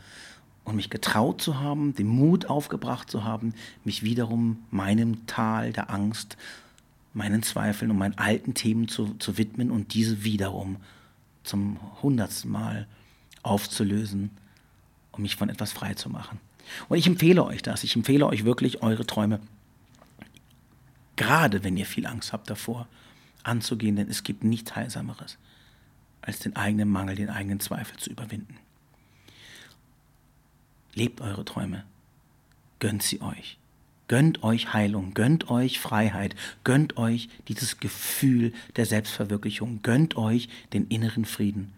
und 0.64 0.76
mich 0.76 0.90
getraut 0.90 1.40
zu 1.40 1.60
haben, 1.60 1.94
den 1.94 2.08
Mut 2.08 2.46
aufgebracht 2.46 3.10
zu 3.10 3.24
haben, 3.24 3.54
mich 3.84 4.02
wiederum 4.02 4.64
meinem 4.70 5.26
Tal 5.26 5.72
der 5.72 5.90
Angst, 5.90 6.36
meinen 7.12 7.42
Zweifeln 7.42 7.90
und 7.90 7.98
meinen 7.98 8.18
alten 8.18 8.54
Themen 8.54 8.88
zu, 8.88 9.14
zu 9.18 9.38
widmen 9.38 9.70
und 9.70 9.94
diese 9.94 10.24
wiederum 10.24 10.76
zum 11.44 11.78
hundertsten 12.02 12.50
Mal 12.50 12.86
aufzulösen, 13.42 14.30
um 15.12 15.22
mich 15.22 15.36
von 15.36 15.48
etwas 15.48 15.72
frei 15.72 15.94
zu 15.94 16.08
machen. 16.08 16.40
Und 16.88 16.96
ich 16.96 17.06
empfehle 17.06 17.44
euch 17.44 17.62
das, 17.62 17.84
ich 17.84 17.94
empfehle 17.94 18.26
euch 18.26 18.44
wirklich 18.44 18.82
eure 18.82 19.06
Träume, 19.06 19.40
gerade 21.16 21.62
wenn 21.62 21.76
ihr 21.76 21.86
viel 21.86 22.06
Angst 22.06 22.32
habt 22.32 22.48
davor, 22.48 22.88
anzugehen, 23.42 23.96
denn 23.96 24.08
es 24.08 24.22
gibt 24.22 24.42
nichts 24.42 24.74
Heilsameres, 24.74 25.36
als 26.22 26.38
den 26.38 26.56
eigenen 26.56 26.88
Mangel, 26.88 27.16
den 27.16 27.28
eigenen 27.28 27.60
Zweifel 27.60 27.98
zu 27.98 28.10
überwinden. 28.10 28.56
Lebt 30.94 31.20
eure 31.20 31.44
Träume. 31.44 31.84
Gönnt 32.78 33.02
sie 33.02 33.20
euch. 33.20 33.58
Gönnt 34.06 34.42
euch 34.42 34.74
Heilung, 34.74 35.14
gönnt 35.14 35.48
euch 35.50 35.80
Freiheit, 35.80 36.36
gönnt 36.62 36.98
euch 36.98 37.30
dieses 37.48 37.80
Gefühl 37.80 38.52
der 38.76 38.84
Selbstverwirklichung, 38.84 39.80
gönnt 39.82 40.16
euch 40.16 40.50
den 40.74 40.86
inneren 40.88 41.24
Frieden. 41.24 41.72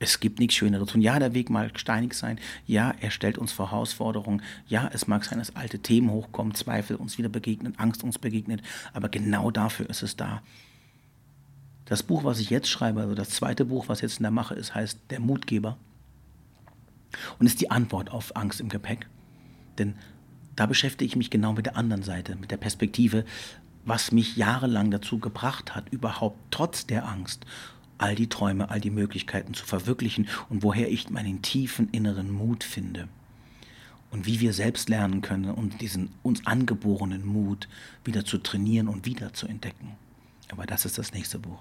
Es 0.00 0.20
gibt 0.20 0.38
nichts 0.38 0.54
Schöneres. 0.54 0.94
Und 0.94 1.00
ja, 1.00 1.18
der 1.18 1.34
Weg 1.34 1.50
mag 1.50 1.78
steinig 1.78 2.14
sein. 2.14 2.38
Ja, 2.66 2.94
er 3.00 3.10
stellt 3.10 3.38
uns 3.38 3.52
vor 3.52 3.70
Herausforderungen. 3.70 4.42
Ja, 4.68 4.90
es 4.92 5.06
mag 5.06 5.24
sein, 5.24 5.38
dass 5.38 5.56
alte 5.56 5.80
Themen 5.80 6.10
hochkommen, 6.10 6.54
Zweifel 6.54 6.96
uns 6.96 7.18
wieder 7.18 7.28
begegnen, 7.28 7.78
Angst 7.78 8.04
uns 8.04 8.18
begegnet. 8.18 8.62
Aber 8.92 9.08
genau 9.08 9.50
dafür 9.50 9.88
ist 9.90 10.02
es 10.02 10.16
da. 10.16 10.42
Das 11.84 12.02
Buch, 12.02 12.22
was 12.22 12.38
ich 12.38 12.50
jetzt 12.50 12.68
schreibe, 12.68 13.00
also 13.00 13.14
das 13.14 13.30
zweite 13.30 13.64
Buch, 13.64 13.88
was 13.88 14.00
jetzt 14.00 14.18
in 14.18 14.24
der 14.24 14.30
Mache 14.30 14.54
ist, 14.54 14.74
heißt 14.74 14.98
Der 15.10 15.20
Mutgeber 15.20 15.76
und 17.38 17.46
ist 17.46 17.60
die 17.60 17.70
Antwort 17.70 18.10
auf 18.10 18.36
Angst 18.36 18.60
im 18.60 18.68
Gepäck. 18.68 19.06
Denn 19.78 19.94
da 20.56 20.66
beschäftige 20.66 21.06
ich 21.06 21.16
mich 21.16 21.30
genau 21.30 21.52
mit 21.52 21.66
der 21.66 21.76
anderen 21.76 22.02
Seite, 22.02 22.36
mit 22.36 22.50
der 22.50 22.56
Perspektive, 22.56 23.24
was 23.84 24.12
mich 24.12 24.36
jahrelang 24.36 24.90
dazu 24.90 25.18
gebracht 25.18 25.74
hat, 25.74 25.88
überhaupt 25.90 26.38
trotz 26.50 26.86
der 26.86 27.08
Angst 27.08 27.46
all 27.96 28.14
die 28.14 28.28
Träume, 28.28 28.70
all 28.70 28.80
die 28.80 28.90
Möglichkeiten 28.90 29.54
zu 29.54 29.64
verwirklichen 29.64 30.28
und 30.48 30.62
woher 30.62 30.90
ich 30.90 31.10
meinen 31.10 31.42
tiefen 31.42 31.88
inneren 31.90 32.30
Mut 32.30 32.64
finde. 32.64 33.08
Und 34.10 34.24
wie 34.24 34.40
wir 34.40 34.52
selbst 34.52 34.88
lernen 34.88 35.20
können, 35.20 35.50
um 35.50 35.70
diesen 35.70 36.10
uns 36.22 36.46
angeborenen 36.46 37.26
Mut 37.26 37.68
wieder 38.04 38.24
zu 38.24 38.38
trainieren 38.38 38.88
und 38.88 39.04
wieder 39.04 39.34
zu 39.34 39.46
entdecken. 39.46 39.96
Aber 40.50 40.64
das 40.64 40.86
ist 40.86 40.96
das 40.96 41.12
nächste 41.12 41.38
Buch. 41.38 41.58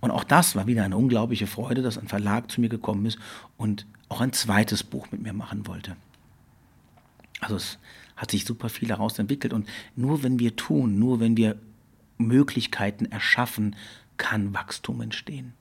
Und 0.00 0.10
auch 0.10 0.24
das 0.24 0.54
war 0.56 0.66
wieder 0.66 0.84
eine 0.84 0.96
unglaubliche 0.96 1.46
Freude, 1.46 1.82
dass 1.82 1.98
ein 1.98 2.08
Verlag 2.08 2.50
zu 2.50 2.60
mir 2.60 2.68
gekommen 2.68 3.06
ist 3.06 3.18
und 3.56 3.86
auch 4.08 4.20
ein 4.20 4.32
zweites 4.32 4.82
Buch 4.82 5.08
mit 5.10 5.22
mir 5.22 5.32
machen 5.32 5.66
wollte. 5.66 5.96
Also 7.40 7.56
es 7.56 7.78
hat 8.16 8.30
sich 8.30 8.44
super 8.44 8.68
viel 8.68 8.88
daraus 8.88 9.18
entwickelt 9.18 9.52
und 9.52 9.68
nur 9.94 10.22
wenn 10.22 10.38
wir 10.38 10.56
tun, 10.56 10.98
nur 10.98 11.20
wenn 11.20 11.36
wir 11.36 11.58
Möglichkeiten 12.18 13.06
erschaffen, 13.06 13.76
kann 14.16 14.54
Wachstum 14.54 15.00
entstehen. 15.02 15.52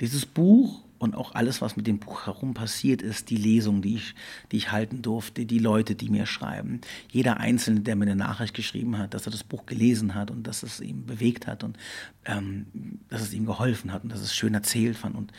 Dieses 0.00 0.26
Buch 0.26 0.82
und 0.98 1.14
auch 1.14 1.34
alles, 1.34 1.60
was 1.60 1.76
mit 1.76 1.86
dem 1.86 1.98
Buch 1.98 2.26
herum 2.26 2.54
passiert 2.54 3.02
ist, 3.02 3.30
die 3.30 3.36
Lesung, 3.36 3.82
die 3.82 3.96
ich, 3.96 4.14
die 4.52 4.56
ich 4.56 4.72
halten 4.72 5.02
durfte, 5.02 5.46
die 5.46 5.58
Leute, 5.58 5.94
die 5.94 6.08
mir 6.08 6.26
schreiben, 6.26 6.80
jeder 7.10 7.38
Einzelne, 7.38 7.80
der 7.80 7.96
mir 7.96 8.04
eine 8.04 8.16
Nachricht 8.16 8.54
geschrieben 8.54 8.98
hat, 8.98 9.14
dass 9.14 9.26
er 9.26 9.32
das 9.32 9.44
Buch 9.44 9.66
gelesen 9.66 10.14
hat 10.14 10.30
und 10.30 10.46
dass 10.46 10.62
es 10.62 10.80
ihm 10.80 11.06
bewegt 11.06 11.46
hat 11.46 11.64
und 11.64 11.76
ähm, 12.24 12.66
dass 13.08 13.22
es 13.22 13.34
ihm 13.34 13.46
geholfen 13.46 13.92
hat 13.92 14.04
und 14.04 14.12
dass 14.12 14.20
es 14.20 14.34
schön 14.34 14.54
erzählt 14.54 14.96
fand 14.96 15.14
und 15.14 15.32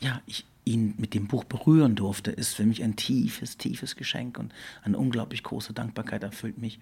ja, 0.00 0.20
ich 0.26 0.44
ihn 0.64 0.94
mit 0.98 1.14
dem 1.14 1.26
Buch 1.26 1.44
berühren 1.44 1.94
durfte, 1.94 2.30
ist 2.30 2.54
für 2.54 2.64
mich 2.64 2.82
ein 2.82 2.96
tiefes, 2.96 3.56
tiefes 3.56 3.96
Geschenk 3.96 4.38
und 4.38 4.52
eine 4.82 4.98
unglaublich 4.98 5.42
große 5.42 5.72
Dankbarkeit 5.72 6.22
erfüllt 6.22 6.58
mich. 6.58 6.78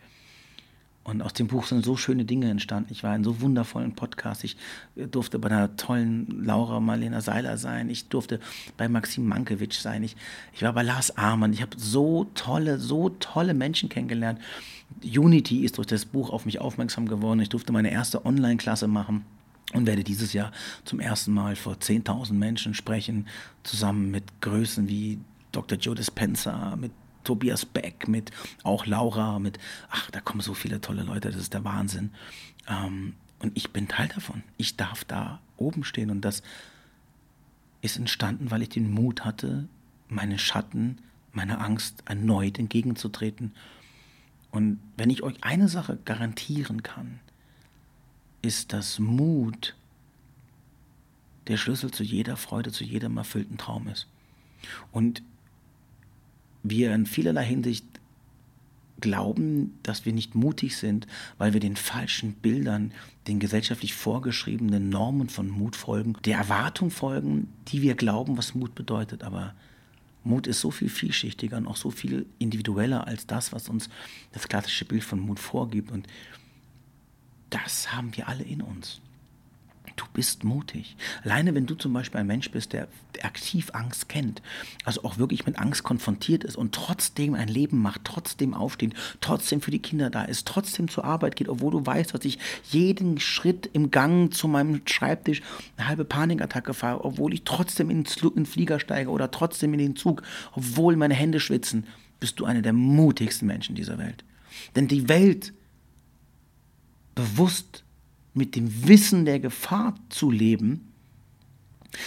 Und 1.03 1.23
aus 1.23 1.33
dem 1.33 1.47
Buch 1.47 1.67
sind 1.67 1.85
so 1.85 1.97
schöne 1.97 2.27
Dinge 2.27 2.51
entstanden. 2.51 2.93
Ich 2.93 3.03
war 3.03 3.17
in 3.17 3.25
so 3.25 3.41
wundervollen 3.41 3.95
Podcasts. 3.95 4.45
Ich 4.45 4.57
durfte 4.97 5.39
bei 5.39 5.49
einer 5.49 5.75
tollen 5.77 6.45
Laura 6.45 6.79
Marlena 6.79 7.23
Seiler 7.23 7.57
sein. 7.57 7.89
Ich 7.89 8.09
durfte 8.09 8.39
bei 8.77 8.87
Maxim 8.89 9.27
Mankiewicz 9.27 9.81
sein. 9.81 10.03
Ich, 10.03 10.15
ich 10.53 10.63
war 10.63 10.75
bei 10.75 10.83
Lars 10.83 11.17
Amann. 11.17 11.55
Ich 11.55 11.63
habe 11.63 11.77
so 11.79 12.25
tolle, 12.35 12.79
so 12.79 13.09
tolle 13.09 13.55
Menschen 13.55 13.89
kennengelernt. 13.89 14.41
Unity 15.03 15.65
ist 15.65 15.79
durch 15.79 15.87
das 15.87 16.05
Buch 16.05 16.31
auf 16.31 16.45
mich 16.45 16.61
aufmerksam 16.61 17.09
geworden. 17.09 17.41
Ich 17.41 17.49
durfte 17.49 17.73
meine 17.73 17.91
erste 17.91 18.27
Online-Klasse 18.27 18.87
machen 18.87 19.25
und 19.73 19.87
werde 19.87 20.05
dieses 20.05 20.33
Jahr 20.33 20.53
zum 20.85 21.01
ersten 21.01 21.33
Mal 21.33 21.57
vor 21.57 21.75
10.000 21.75 22.35
Menschen 22.35 22.75
sprechen, 22.75 23.27
zusammen 23.63 24.11
mit 24.11 24.25
Größen 24.43 24.89
wie 24.89 25.19
Dr. 25.53 25.79
Joe 25.79 25.95
Dispenza, 25.95 26.77
mit 26.77 26.93
Tobias 27.25 27.65
Beck, 27.67 28.09
mit 28.09 28.31
auch 28.63 28.87
Laura, 28.87 29.39
mit, 29.39 29.59
ach, 29.91 30.11
da 30.11 30.21
kommen 30.21 30.41
so 30.41 30.55
viele 30.55 30.81
tolle 30.81 31.03
Leute, 31.03 31.31
das 31.31 31.41
ist 31.41 31.55
der 31.55 31.65
Wahnsinn. 31.65 32.11
Ähm, 32.69 33.15
und 33.41 33.57
ich 33.57 33.71
bin 33.71 33.89
Teil 33.89 34.09
davon. 34.09 34.43
Ich 34.57 34.77
darf 34.77 35.05
da 35.05 35.41
oben 35.57 35.85
stehen 35.85 36.11
und 36.11 36.23
das 36.23 36.43
ist 37.83 37.97
entstanden, 37.97 38.51
weil 38.51 38.63
ich 38.63 38.69
den 38.69 38.91
Mut 38.91 39.25
hatte, 39.25 39.67
meine 40.09 40.39
Schatten, 40.39 40.99
meine 41.33 41.59
Angst 41.59 42.03
erneut 42.07 42.59
entgegenzutreten. 42.59 43.53
Und 44.51 44.81
wenn 44.97 45.11
ich 45.11 45.23
euch 45.23 45.43
eine 45.43 45.69
Sache 45.69 45.99
garantieren 46.05 46.83
kann, 46.83 47.21
ist, 48.43 48.73
dass 48.73 48.99
Mut 48.99 49.77
der 51.47 51.57
Schlüssel 51.57 51.91
zu 51.91 52.03
jeder 52.03 52.37
Freude, 52.37 52.73
zu 52.73 52.85
jedem 52.85 53.17
erfüllten 53.17 53.59
Traum 53.59 53.89
ist. 53.89 54.07
Und 54.93 55.23
wir 56.63 56.95
in 56.95 57.07
vielerlei 57.07 57.45
Hinsicht 57.45 57.85
glauben, 59.01 59.79
dass 59.83 60.05
wir 60.05 60.13
nicht 60.13 60.35
mutig 60.35 60.77
sind, 60.77 61.07
weil 61.39 61.53
wir 61.53 61.61
den 61.61 61.77
falschen 61.77 62.35
Bildern, 62.35 62.93
den 63.27 63.39
gesellschaftlich 63.39 63.95
vorgeschriebenen 63.95 64.89
Normen 64.89 65.29
von 65.29 65.49
Mut 65.49 65.77
folgen, 65.77 66.17
der 66.25 66.39
Erwartung 66.39 66.91
folgen, 66.91 67.49
die 67.69 67.83
wir 67.83 67.95
glauben, 67.95 68.37
was 68.37 68.55
Mut 68.55 68.75
bedeutet. 68.75 69.23
Aber 69.23 69.55
Mut 70.23 70.47
ist 70.47 70.61
so 70.61 70.71
viel 70.71 70.89
vielschichtiger 70.89 71.57
und 71.57 71.67
auch 71.67 71.77
so 71.77 71.91
viel 71.91 72.27
individueller 72.39 73.07
als 73.07 73.27
das, 73.27 73.53
was 73.53 73.69
uns 73.69 73.89
das 74.33 74.49
klassische 74.49 74.85
Bild 74.85 75.05
von 75.05 75.21
Mut 75.21 75.39
vorgibt. 75.39 75.91
Und 75.91 76.07
das 77.49 77.93
haben 77.93 78.17
wir 78.17 78.29
alle 78.29 78.45
in 78.45 78.63
uns. 78.63 79.01
Du 80.01 80.07
bist 80.15 80.45
mutig. 80.45 80.97
Alleine 81.25 81.55
wenn 81.55 81.67
du 81.67 81.75
zum 81.75 81.93
Beispiel 81.93 82.21
ein 82.21 82.27
Mensch 82.27 82.51
bist, 82.51 82.73
der 82.73 82.89
aktiv 83.23 83.69
Angst 83.75 84.09
kennt, 84.09 84.41
also 84.87 85.05
auch 85.05 85.19
wirklich 85.19 85.45
mit 85.45 85.59
Angst 85.59 85.83
konfrontiert 85.83 86.43
ist 86.43 86.57
und 86.57 86.75
trotzdem 86.75 87.35
ein 87.35 87.49
Leben 87.49 87.83
macht, 87.83 88.07
trotzdem 88.07 88.55
aufsteht, 88.55 88.95
trotzdem 89.21 89.61
für 89.61 89.71
die 89.71 89.83
Kinder 89.83 90.09
da 90.09 90.23
ist, 90.23 90.49
trotzdem 90.49 90.89
zur 90.89 91.05
Arbeit 91.05 91.37
geht, 91.37 91.51
obwohl 91.51 91.73
du 91.73 91.85
weißt, 91.85 92.15
dass 92.15 92.25
ich 92.25 92.39
jeden 92.71 93.21
Schritt 93.21 93.69
im 93.75 93.91
Gang 93.91 94.33
zu 94.33 94.49
meinem 94.49 94.81
Schreibtisch 94.87 95.43
eine 95.77 95.87
halbe 95.87 96.07
Panikattacke 96.07 96.73
fahre, 96.73 97.05
obwohl 97.05 97.35
ich 97.35 97.45
trotzdem 97.45 97.91
in 97.91 98.05
den 98.05 98.47
Flieger 98.47 98.81
steige 98.81 99.11
oder 99.11 99.31
trotzdem 99.31 99.75
in 99.75 99.81
den 99.81 99.97
Zug, 99.97 100.23
obwohl 100.55 100.97
meine 100.97 101.13
Hände 101.13 101.41
schwitzen, 101.41 101.87
bist 102.21 102.41
du 102.41 102.47
einer 102.47 102.63
der 102.63 102.73
mutigsten 102.73 103.47
Menschen 103.47 103.75
dieser 103.75 103.99
Welt. 103.99 104.25
Denn 104.77 104.89
die 104.89 105.11
Welt 105.11 105.53
bewusst 107.15 107.85
mit 108.35 108.57
dem 108.57 108.87
Wissen 108.87 109.25
der 109.25 109.41
Gefahr 109.41 109.95
zu 110.09 110.31
leben, 110.31 110.93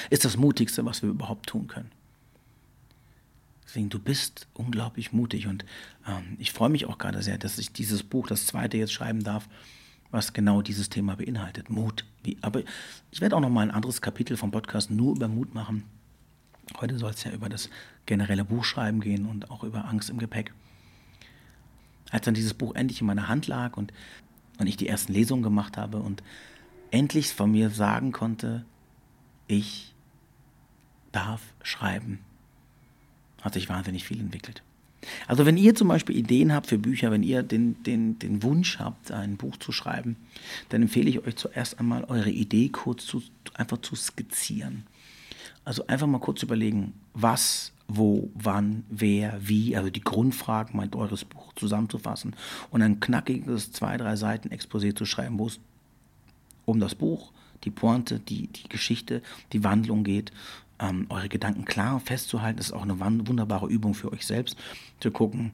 ist 0.09 0.25
das 0.25 0.38
Mutigste, 0.38 0.86
was 0.86 1.01
wir 1.01 1.09
überhaupt 1.09 1.47
tun 1.47 1.67
können. 1.67 1.91
Deswegen, 3.65 3.89
du 3.89 3.99
bist 3.99 4.47
unglaublich 4.53 5.13
mutig 5.13 5.47
und 5.47 5.65
ähm, 6.07 6.38
ich 6.38 6.51
freue 6.51 6.69
mich 6.69 6.86
auch 6.86 6.99
gerade 6.99 7.23
sehr, 7.23 7.38
dass 7.38 7.57
ich 7.57 7.73
dieses 7.73 8.03
Buch, 8.03 8.27
das 8.27 8.45
zweite, 8.45 8.77
jetzt 8.77 8.93
schreiben 8.93 9.23
darf, 9.23 9.49
was 10.12 10.31
genau 10.31 10.62
dieses 10.62 10.89
Thema 10.89 11.15
beinhaltet. 11.15 11.71
Mut. 11.71 12.05
Wie, 12.21 12.38
aber 12.41 12.62
ich 13.09 13.19
werde 13.19 13.36
auch 13.36 13.39
noch 13.39 13.49
mal 13.49 13.62
ein 13.62 13.71
anderes 13.71 13.99
Kapitel 13.99 14.38
vom 14.38 14.51
Podcast 14.51 14.91
nur 14.91 15.15
über 15.15 15.27
Mut 15.27 15.55
machen. 15.55 15.86
Heute 16.79 16.99
soll 16.99 17.09
es 17.09 17.23
ja 17.23 17.31
über 17.31 17.49
das 17.49 17.69
generelle 18.05 18.45
Buchschreiben 18.45 19.01
gehen 19.01 19.25
und 19.25 19.49
auch 19.49 19.63
über 19.63 19.86
Angst 19.86 20.12
im 20.12 20.19
Gepäck. 20.19 20.53
Als 22.12 22.25
dann 22.25 22.36
dieses 22.36 22.53
Buch 22.53 22.75
endlich 22.75 23.01
in 23.01 23.07
meiner 23.07 23.27
Hand 23.27 23.47
lag 23.47 23.75
und 23.75 23.91
und 24.59 24.67
ich 24.67 24.77
die 24.77 24.87
ersten 24.87 25.13
Lesungen 25.13 25.43
gemacht 25.43 25.77
habe 25.77 25.97
und 25.97 26.23
endlich 26.91 27.33
von 27.33 27.51
mir 27.51 27.69
sagen 27.69 28.11
konnte, 28.11 28.65
ich 29.47 29.93
darf 31.11 31.41
schreiben, 31.61 32.19
hat 33.41 33.53
sich 33.53 33.69
wahnsinnig 33.69 34.05
viel 34.05 34.19
entwickelt. 34.19 34.63
Also 35.27 35.45
wenn 35.45 35.57
ihr 35.57 35.75
zum 35.75 35.89
Beispiel 35.89 36.15
Ideen 36.15 36.53
habt 36.53 36.67
für 36.67 36.77
Bücher, 36.77 37.11
wenn 37.11 37.23
ihr 37.23 37.43
den, 37.43 37.81
den, 37.83 38.19
den 38.19 38.41
Wunsch 38.41 38.79
habt, 38.79 39.11
ein 39.11 39.35
Buch 39.35 39.57
zu 39.57 39.71
schreiben, 39.71 40.15
dann 40.69 40.81
empfehle 40.81 41.09
ich 41.09 41.25
euch 41.25 41.35
zuerst 41.35 41.79
einmal 41.79 42.05
eure 42.05 42.29
Idee 42.29 42.69
kurz 42.69 43.05
zu, 43.05 43.21
einfach 43.53 43.79
zu 43.79 43.95
skizzieren. 43.95 44.87
Also 45.65 45.87
einfach 45.87 46.07
mal 46.07 46.19
kurz 46.19 46.41
überlegen, 46.41 46.93
was 47.13 47.72
wo, 47.88 48.30
wann, 48.34 48.84
wer, 48.89 49.38
wie, 49.41 49.76
also 49.76 49.89
die 49.89 50.02
Grundfragen 50.02 50.78
meint 50.78 50.96
eures 50.96 51.26
Buch 51.26 51.54
zusammenzufassen 51.54 52.36
und 52.72 52.82
ein 52.82 53.00
knackiges 53.00 53.72
zwei, 53.72 53.98
drei 53.98 54.15
Seiten 54.15 54.50
Exposé 54.50 54.96
zu 54.96 55.06
schreiben, 55.06 55.38
wo 55.38 55.48
es 55.48 55.60
um 56.65 56.80
das 56.80 56.96
Buch, 56.96 57.32
die 57.63 57.72
Pointe, 57.72 58.19
die, 58.19 58.48
die 58.48 58.69
Geschichte, 58.69 59.22
die 59.52 59.63
Wandlung 59.63 60.04
geht, 60.04 60.32
ähm, 60.80 61.06
eure 61.10 61.30
Gedanken 61.30 61.65
klar 61.65 62.00
festzuhalten. 62.00 62.58
Das 62.58 62.67
ist 62.67 62.74
auch 62.74 62.84
eine 62.84 63.00
wunderbare 63.00 63.67
Übung 63.67 63.93
für 63.93 64.12
euch 64.12 64.26
selbst, 64.26 64.58
zu 65.00 65.12
gucken, 65.12 65.52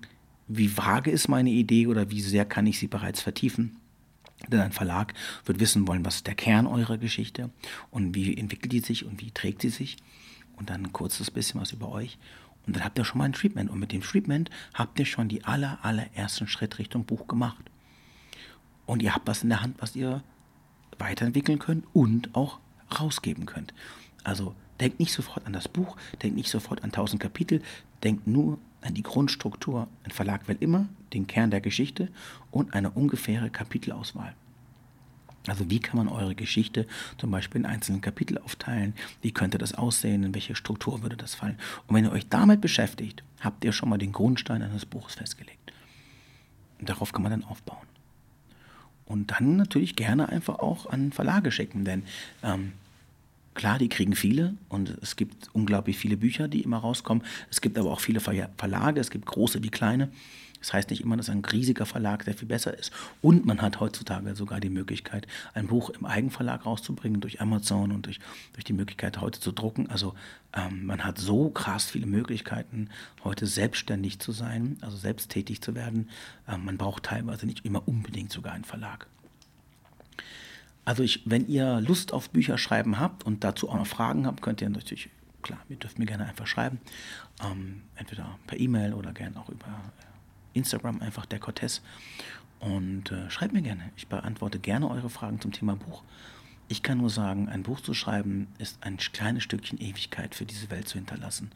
wie 0.48 0.76
vage 0.78 1.12
ist 1.12 1.28
meine 1.28 1.52
Idee 1.52 1.88
oder 1.88 2.10
wie 2.10 2.22
sehr 2.22 2.46
kann 2.46 2.68
ich 2.68 2.80
sie 2.80 2.88
bereits 2.88 3.22
vertiefen. 3.22 3.78
Denn 4.48 4.62
ein 4.62 4.72
Verlag 4.72 5.14
wird 5.46 5.60
wissen 5.60 5.88
wollen, 5.88 6.06
was 6.06 6.18
ist 6.18 6.28
der 6.28 6.36
Kern 6.36 6.66
eurer 6.66 6.98
Geschichte 6.98 7.50
und 7.92 8.16
wie 8.16 8.36
entwickelt 8.38 8.72
die 8.72 8.80
sich 8.80 9.06
und 9.06 9.22
wie 9.22 9.32
trägt 9.32 9.62
sie 9.62 9.70
sich 9.70 9.98
und 10.60 10.70
dann 10.70 10.84
ein 10.86 10.94
kurzes 10.94 11.32
bisschen 11.32 11.60
was 11.60 11.72
über 11.72 11.90
euch. 11.90 12.18
Und 12.68 12.76
dann 12.76 12.84
habt 12.84 13.00
ihr 13.00 13.06
schon 13.06 13.18
mal 13.18 13.26
ein 13.26 13.34
Treatment. 13.34 13.70
Und 13.70 13.80
mit 13.80 13.92
dem 13.92 14.02
Treatment 14.02 14.50
habt 14.74 15.00
ihr 15.00 15.06
schon 15.06 15.30
die 15.30 15.44
aller, 15.46 15.80
allerersten 15.82 16.48
Schritt 16.48 16.78
Richtung 16.78 17.06
Buch 17.06 17.28
gemacht. 17.28 17.64
Und 18.86 19.02
ihr 19.02 19.16
habt 19.16 19.28
was 19.28 19.44
in 19.44 19.50
der 19.50 19.62
Hand, 19.62 19.76
was 19.80 19.96
ihr 19.96 20.24
weiterentwickeln 20.98 21.60
könnt 21.60 21.86
und 21.94 22.36
auch 22.36 22.60
rausgeben 23.00 23.46
könnt. 23.46 23.74
Also 24.24 24.56
denkt 24.80 25.00
nicht 25.00 25.14
sofort 25.14 25.46
an 25.46 25.54
das 25.54 25.68
Buch, 25.68 25.96
denkt 26.22 26.38
nicht 26.38 26.50
sofort 26.50 26.84
an 26.84 26.92
tausend 26.92 27.22
Kapitel, 27.22 27.62
denkt 28.04 28.28
nur 28.28 28.60
an 28.82 28.94
die 28.94 29.04
Grundstruktur. 29.04 29.88
Ein 30.04 30.12
Verlag 30.12 30.48
will 30.48 30.58
immer 30.60 30.88
den 31.14 31.28
Kern 31.28 31.52
der 31.52 31.62
Geschichte 31.62 32.10
und 32.52 32.74
eine 32.74 32.92
ungefähre 32.92 33.50
Kapitelauswahl. 33.50 34.36
Also 35.50 35.70
wie 35.70 35.80
kann 35.80 35.98
man 35.98 36.08
eure 36.08 36.36
Geschichte 36.36 36.88
zum 37.18 37.32
Beispiel 37.32 37.62
in 37.62 37.66
einzelnen 37.66 38.02
Kapitel 38.02 38.38
aufteilen? 38.38 38.94
Wie 39.22 39.32
könnte 39.32 39.58
das 39.58 39.74
aussehen? 39.74 40.24
In 40.24 40.34
welche 40.34 40.56
Struktur 40.56 41.02
würde 41.02 41.18
das 41.18 41.36
fallen? 41.36 41.58
Und 41.88 41.96
wenn 41.96 42.06
ihr 42.06 42.12
euch 42.12 42.28
damit 42.30 42.62
beschäftigt, 42.62 43.24
habt 43.40 43.64
ihr 43.64 43.72
schon 43.72 43.90
mal 43.90 43.98
den 43.98 44.12
Grundstein 44.12 44.62
eines 44.62 44.86
Buches 44.86 45.16
festgelegt. 45.16 45.74
Und 46.80 46.90
darauf 46.90 47.12
kann 47.12 47.24
man 47.24 47.32
dann 47.32 47.44
aufbauen. 47.44 47.88
Und 49.06 49.32
dann 49.32 49.56
natürlich 49.56 49.96
gerne 49.96 50.30
einfach 50.30 50.60
auch 50.60 50.86
an 50.86 51.12
Verlage 51.12 51.52
schicken, 51.52 51.84
denn 51.84 52.04
ähm, 52.44 52.74
klar, 53.56 53.80
die 53.80 53.90
kriegen 53.90 54.16
viele 54.16 54.54
und 54.70 54.98
es 55.02 55.16
gibt 55.16 55.50
unglaublich 55.54 55.98
viele 55.98 56.16
Bücher, 56.16 56.48
die 56.48 56.62
immer 56.62 56.78
rauskommen. 56.78 57.24
Es 57.50 57.60
gibt 57.60 57.78
aber 57.78 57.92
auch 57.92 58.00
viele 58.00 58.20
Verlage, 58.20 59.02
es 59.02 59.10
gibt 59.10 59.26
große 59.26 59.64
wie 59.64 59.70
kleine. 59.70 60.10
Das 60.60 60.74
heißt 60.74 60.90
nicht 60.90 61.02
immer, 61.02 61.18
dass 61.18 61.30
ein 61.30 61.44
riesiger 61.44 61.86
Verlag 61.86 62.24
sehr 62.24 62.34
viel 62.34 62.48
besser 62.48 62.78
ist. 62.78 62.92
Und 63.22 63.46
man 63.46 63.62
hat 63.62 63.80
heutzutage 63.80 64.36
sogar 64.36 64.60
die 64.60 64.70
Möglichkeit, 64.70 65.28
ein 65.54 65.68
Buch 65.68 65.90
im 65.90 66.06
Eigenverlag 66.06 66.66
rauszubringen, 66.66 67.22
durch 67.22 67.42
Amazon 67.42 67.92
und 67.92 68.06
durch, 68.06 68.20
durch 68.54 68.66
die 68.66 68.74
Möglichkeit 68.74 69.22
heute 69.22 69.40
zu 69.40 69.52
drucken. 69.52 69.90
Also 69.90 70.16
ähm, 70.54 70.86
man 70.86 71.04
hat 71.04 71.18
so 71.18 71.50
krass 71.50 71.90
viele 71.90 72.06
Möglichkeiten, 72.06 72.90
heute 73.24 73.46
selbstständig 73.46 74.20
zu 74.20 74.32
sein, 74.32 74.78
also 74.82 74.98
selbsttätig 74.98 75.62
zu 75.62 75.76
werden. 75.76 76.10
Ähm, 76.48 76.66
man 76.66 76.78
braucht 76.78 77.04
teilweise 77.04 77.46
nicht 77.46 77.66
immer 77.66 77.88
unbedingt 77.88 78.32
sogar 78.32 78.54
einen 78.54 78.66
Verlag. 78.66 79.08
Also 80.86 81.04
ich, 81.04 81.22
wenn 81.26 81.48
ihr 81.48 81.82
Lust 81.82 82.14
auf 82.14 82.32
Bücher 82.32 82.58
schreiben 82.58 83.00
habt 83.00 83.24
und 83.24 83.44
dazu 83.44 83.70
auch 83.70 83.76
noch 83.76 83.88
Fragen 83.88 84.26
habt, 84.26 84.42
könnt 84.42 84.60
ihr 84.62 84.70
natürlich, 84.70 85.10
klar, 85.44 85.60
ihr 85.70 85.76
dürft 85.76 86.00
mir 86.00 86.06
gerne 86.06 86.26
einfach 86.26 86.48
schreiben. 86.48 86.80
Ähm, 87.44 87.84
entweder 87.96 88.40
per 88.48 88.60
E-Mail 88.60 88.96
oder 88.96 89.14
gerne 89.14 89.40
auch 89.40 89.50
über 89.50 89.68
Instagram 90.54 91.02
einfach 91.02 91.26
der 91.26 91.40
Cortez. 91.40 91.82
Und 92.60 93.12
äh, 93.12 93.30
schreibt 93.30 93.54
mir 93.54 93.62
gerne. 93.62 93.92
Ich 93.96 94.08
beantworte 94.08 94.60
gerne 94.60 94.90
eure 94.90 95.10
Fragen 95.10 95.40
zum 95.40 95.52
Thema 95.52 95.76
Buch. 95.76 96.04
Ich 96.68 96.84
kann 96.84 97.00
nur 97.00 97.10
sagen, 97.10 97.50
ein 97.50 97.64
Buch 97.64 97.80
zu 97.80 97.94
schreiben 97.94 98.48
ist 98.60 98.78
ein 98.82 98.98
kleines 98.98 99.44
Stückchen 99.44 99.80
Ewigkeit 99.80 100.36
für 100.36 100.46
diese 100.46 100.70
Welt 100.70 100.88
zu 100.88 100.96
hinterlassen. 100.98 101.52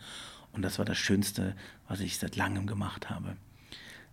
Und 0.53 0.62
das 0.62 0.79
war 0.79 0.86
das 0.86 0.97
Schönste, 0.97 1.56
was 1.88 1.99
ich 1.99 2.17
seit 2.17 2.36
langem 2.36 2.67
gemacht 2.67 3.10
habe. 3.10 3.36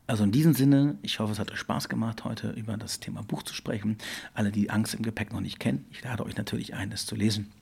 Also 0.06 0.24
in 0.24 0.32
diesem 0.32 0.54
Sinne, 0.54 0.98
ich 1.02 1.20
hoffe, 1.20 1.32
es 1.32 1.38
hat 1.38 1.52
euch 1.52 1.60
Spaß 1.60 1.88
gemacht, 1.88 2.24
heute 2.24 2.50
über 2.50 2.76
das 2.76 2.98
Thema 2.98 3.22
Buch 3.22 3.44
zu 3.44 3.54
sprechen. 3.54 3.96
Alle, 4.34 4.50
die 4.50 4.68
Angst 4.68 4.94
im 4.94 5.02
Gepäck 5.02 5.32
noch 5.32 5.40
nicht 5.40 5.60
kennen, 5.60 5.86
ich 5.92 6.02
lade 6.02 6.24
euch 6.24 6.36
natürlich 6.36 6.74
ein, 6.74 6.90
es 6.90 7.06
zu 7.06 7.14
lesen, 7.14 7.52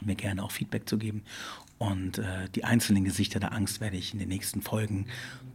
mir 0.00 0.16
gerne 0.16 0.42
auch 0.42 0.50
Feedback 0.50 0.88
zu 0.88 0.98
geben. 0.98 1.22
Und 1.78 2.18
äh, 2.18 2.48
die 2.54 2.64
einzelnen 2.64 3.04
Gesichter 3.04 3.38
der 3.38 3.52
Angst 3.52 3.80
werde 3.80 3.96
ich 3.96 4.12
in 4.12 4.18
den 4.18 4.28
nächsten 4.28 4.62
Folgen 4.62 5.06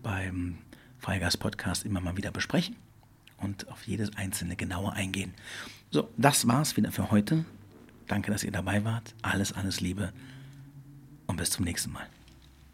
beim 0.01 0.57
Freigeist 1.05 1.39
Podcast 1.39 1.85
immer 1.85 2.01
mal 2.01 2.17
wieder 2.17 2.31
besprechen 2.31 2.75
und 3.37 3.69
auf 3.69 3.85
jedes 3.85 4.17
einzelne 4.17 4.55
genauer 4.55 4.93
eingehen. 4.93 5.35
So, 5.91 6.09
das 6.17 6.47
war's 6.47 6.77
wieder 6.77 6.91
für 6.91 7.11
heute. 7.11 7.45
Danke, 8.07 8.31
dass 8.31 8.43
ihr 8.43 8.51
dabei 8.51 8.83
wart. 8.85 9.13
Alles, 9.21 9.53
alles 9.53 9.81
Liebe 9.81 10.11
und 11.27 11.37
bis 11.37 11.51
zum 11.51 11.63
nächsten 11.63 11.91
Mal. 11.91 12.07